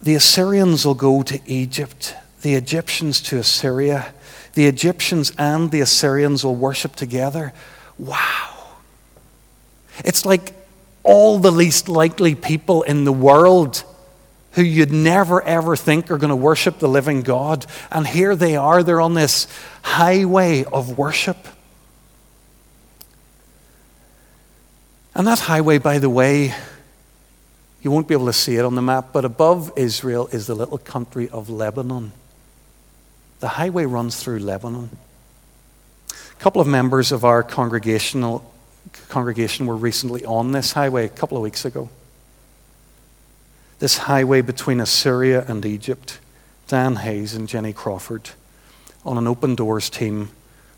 The 0.00 0.14
Assyrians 0.14 0.84
will 0.84 0.94
go 0.94 1.22
to 1.22 1.40
Egypt, 1.46 2.14
the 2.42 2.54
Egyptians 2.54 3.20
to 3.22 3.38
Assyria 3.38 4.12
the 4.54 4.66
Egyptians 4.66 5.32
and 5.38 5.70
the 5.70 5.80
Assyrians 5.80 6.44
will 6.44 6.54
worship 6.54 6.94
together. 6.94 7.52
Wow. 7.98 8.50
It's 10.04 10.24
like 10.24 10.52
all 11.02 11.38
the 11.38 11.50
least 11.50 11.88
likely 11.88 12.34
people 12.34 12.82
in 12.82 13.04
the 13.04 13.12
world 13.12 13.84
who 14.52 14.62
you'd 14.62 14.92
never 14.92 15.42
ever 15.42 15.76
think 15.76 16.10
are 16.10 16.18
going 16.18 16.30
to 16.30 16.36
worship 16.36 16.78
the 16.78 16.88
living 16.88 17.22
God. 17.22 17.66
And 17.90 18.06
here 18.06 18.36
they 18.36 18.56
are, 18.56 18.82
they're 18.82 19.00
on 19.00 19.14
this 19.14 19.46
highway 19.82 20.64
of 20.64 20.98
worship. 20.98 21.48
And 25.14 25.26
that 25.26 25.40
highway, 25.40 25.78
by 25.78 25.98
the 25.98 26.10
way, 26.10 26.54
you 27.82 27.90
won't 27.90 28.08
be 28.08 28.14
able 28.14 28.26
to 28.26 28.32
see 28.32 28.56
it 28.56 28.64
on 28.64 28.74
the 28.74 28.82
map, 28.82 29.08
but 29.12 29.24
above 29.24 29.72
Israel 29.76 30.28
is 30.28 30.46
the 30.46 30.54
little 30.54 30.78
country 30.78 31.28
of 31.28 31.50
Lebanon. 31.50 32.12
The 33.42 33.48
highway 33.48 33.86
runs 33.86 34.22
through 34.22 34.38
Lebanon. 34.38 34.88
A 36.10 36.40
couple 36.40 36.60
of 36.60 36.68
members 36.68 37.10
of 37.10 37.24
our 37.24 37.42
congregational 37.42 38.48
congregation 39.08 39.66
were 39.66 39.74
recently 39.74 40.24
on 40.24 40.52
this 40.52 40.74
highway 40.74 41.06
a 41.06 41.08
couple 41.08 41.36
of 41.36 41.42
weeks 41.42 41.64
ago. 41.64 41.88
This 43.80 43.98
highway 43.98 44.42
between 44.42 44.78
Assyria 44.78 45.44
and 45.48 45.66
Egypt, 45.66 46.20
Dan 46.68 46.94
Hayes 46.94 47.34
and 47.34 47.48
Jenny 47.48 47.72
Crawford 47.72 48.30
on 49.04 49.18
an 49.18 49.26
open 49.26 49.56
doors 49.56 49.90
team 49.90 50.30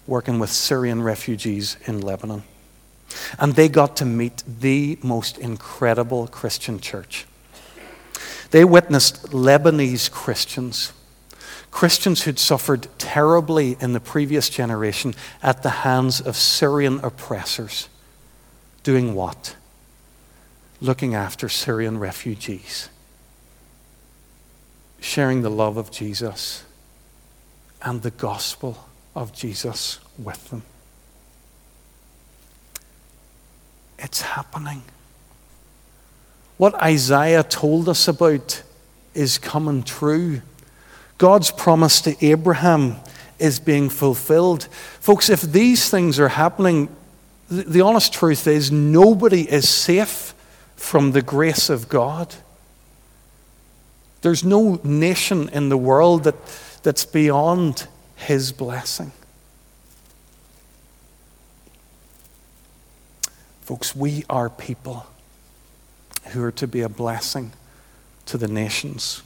working 0.07 0.39
with 0.39 0.49
Syrian 0.49 1.03
refugees 1.03 1.77
in 1.85 2.01
Lebanon. 2.01 2.45
And 3.39 3.57
they 3.57 3.69
got 3.69 3.95
to 3.97 4.07
meet 4.07 4.43
the 4.47 4.99
most 5.03 5.37
incredible 5.37 6.29
Christian 6.29 6.81
church. 6.81 7.27
They 8.53 8.65
witnessed 8.65 9.33
Lebanese 9.33 10.11
Christians, 10.11 10.94
Christians 11.75 12.23
who'd 12.23 12.39
suffered 12.39 12.87
terribly 12.99 13.77
in 13.81 13.95
the 13.95 14.01
previous 14.01 14.49
generation 14.49 15.13
at 15.43 15.65
the 15.65 15.71
hands 15.71 16.21
of 16.21 16.37
Syrian 16.37 17.01
oppressors, 17.01 17.89
doing 18.85 19.17
what? 19.17 19.57
Looking 20.81 21.17
after 21.17 21.49
Syrian 21.49 21.99
refugees, 21.99 22.91
sharing 25.01 25.43
the 25.43 25.51
love 25.51 25.77
of 25.77 25.91
Jesus 25.91 26.63
and 27.83 28.03
the 28.03 28.13
gospel 28.13 28.87
of 29.17 29.33
Jesus 29.33 29.99
with 30.17 30.51
them. 30.51 30.63
It's 33.99 34.21
happening. 34.21 34.85
What 36.57 36.81
Isaiah 36.81 37.43
told 37.43 37.89
us 37.89 38.07
about 38.07 38.63
is 39.13 39.39
coming 39.39 39.83
true. 39.83 40.41
God's 41.19 41.51
promise 41.51 42.01
to 42.03 42.25
Abraham 42.25 42.97
is 43.39 43.61
being 43.61 43.89
fulfilled. 43.89 44.65
Folks, 45.01 45.29
if 45.29 45.43
these 45.43 45.89
things 45.89 46.19
are 46.19 46.29
happening, 46.29 46.95
the 47.49 47.81
honest 47.81 48.13
truth 48.13 48.47
is 48.47 48.73
nobody 48.73 49.51
is 49.51 49.69
safe 49.69 50.35
from 50.77 51.13
the 51.13 51.23
grace 51.23 51.71
of 51.71 51.89
God. 51.89 52.35
There's 54.23 54.45
no 54.45 54.81
nation 54.83 55.49
in 55.51 55.69
the 55.69 55.77
world 55.77 56.25
that, 56.25 56.35
that's 56.83 57.05
beyond 57.05 57.87
his 58.17 58.53
blessing. 58.53 59.13
Folks, 63.63 63.95
we 63.95 64.25
are 64.29 64.51
people 64.51 65.07
who 66.29 66.43
are 66.43 66.53
to 66.53 66.67
be 66.67 66.81
a 66.81 66.89
blessing 66.89 67.53
to 68.27 68.39
the 68.39 68.49
nations. 68.49 69.23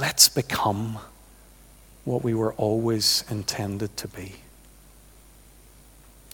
Let's 0.00 0.30
become 0.30 0.98
what 2.06 2.24
we 2.24 2.32
were 2.32 2.54
always 2.54 3.22
intended 3.28 3.98
to 3.98 4.08
be. 4.08 4.36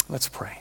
Let's 0.09 0.29
pray. 0.29 0.61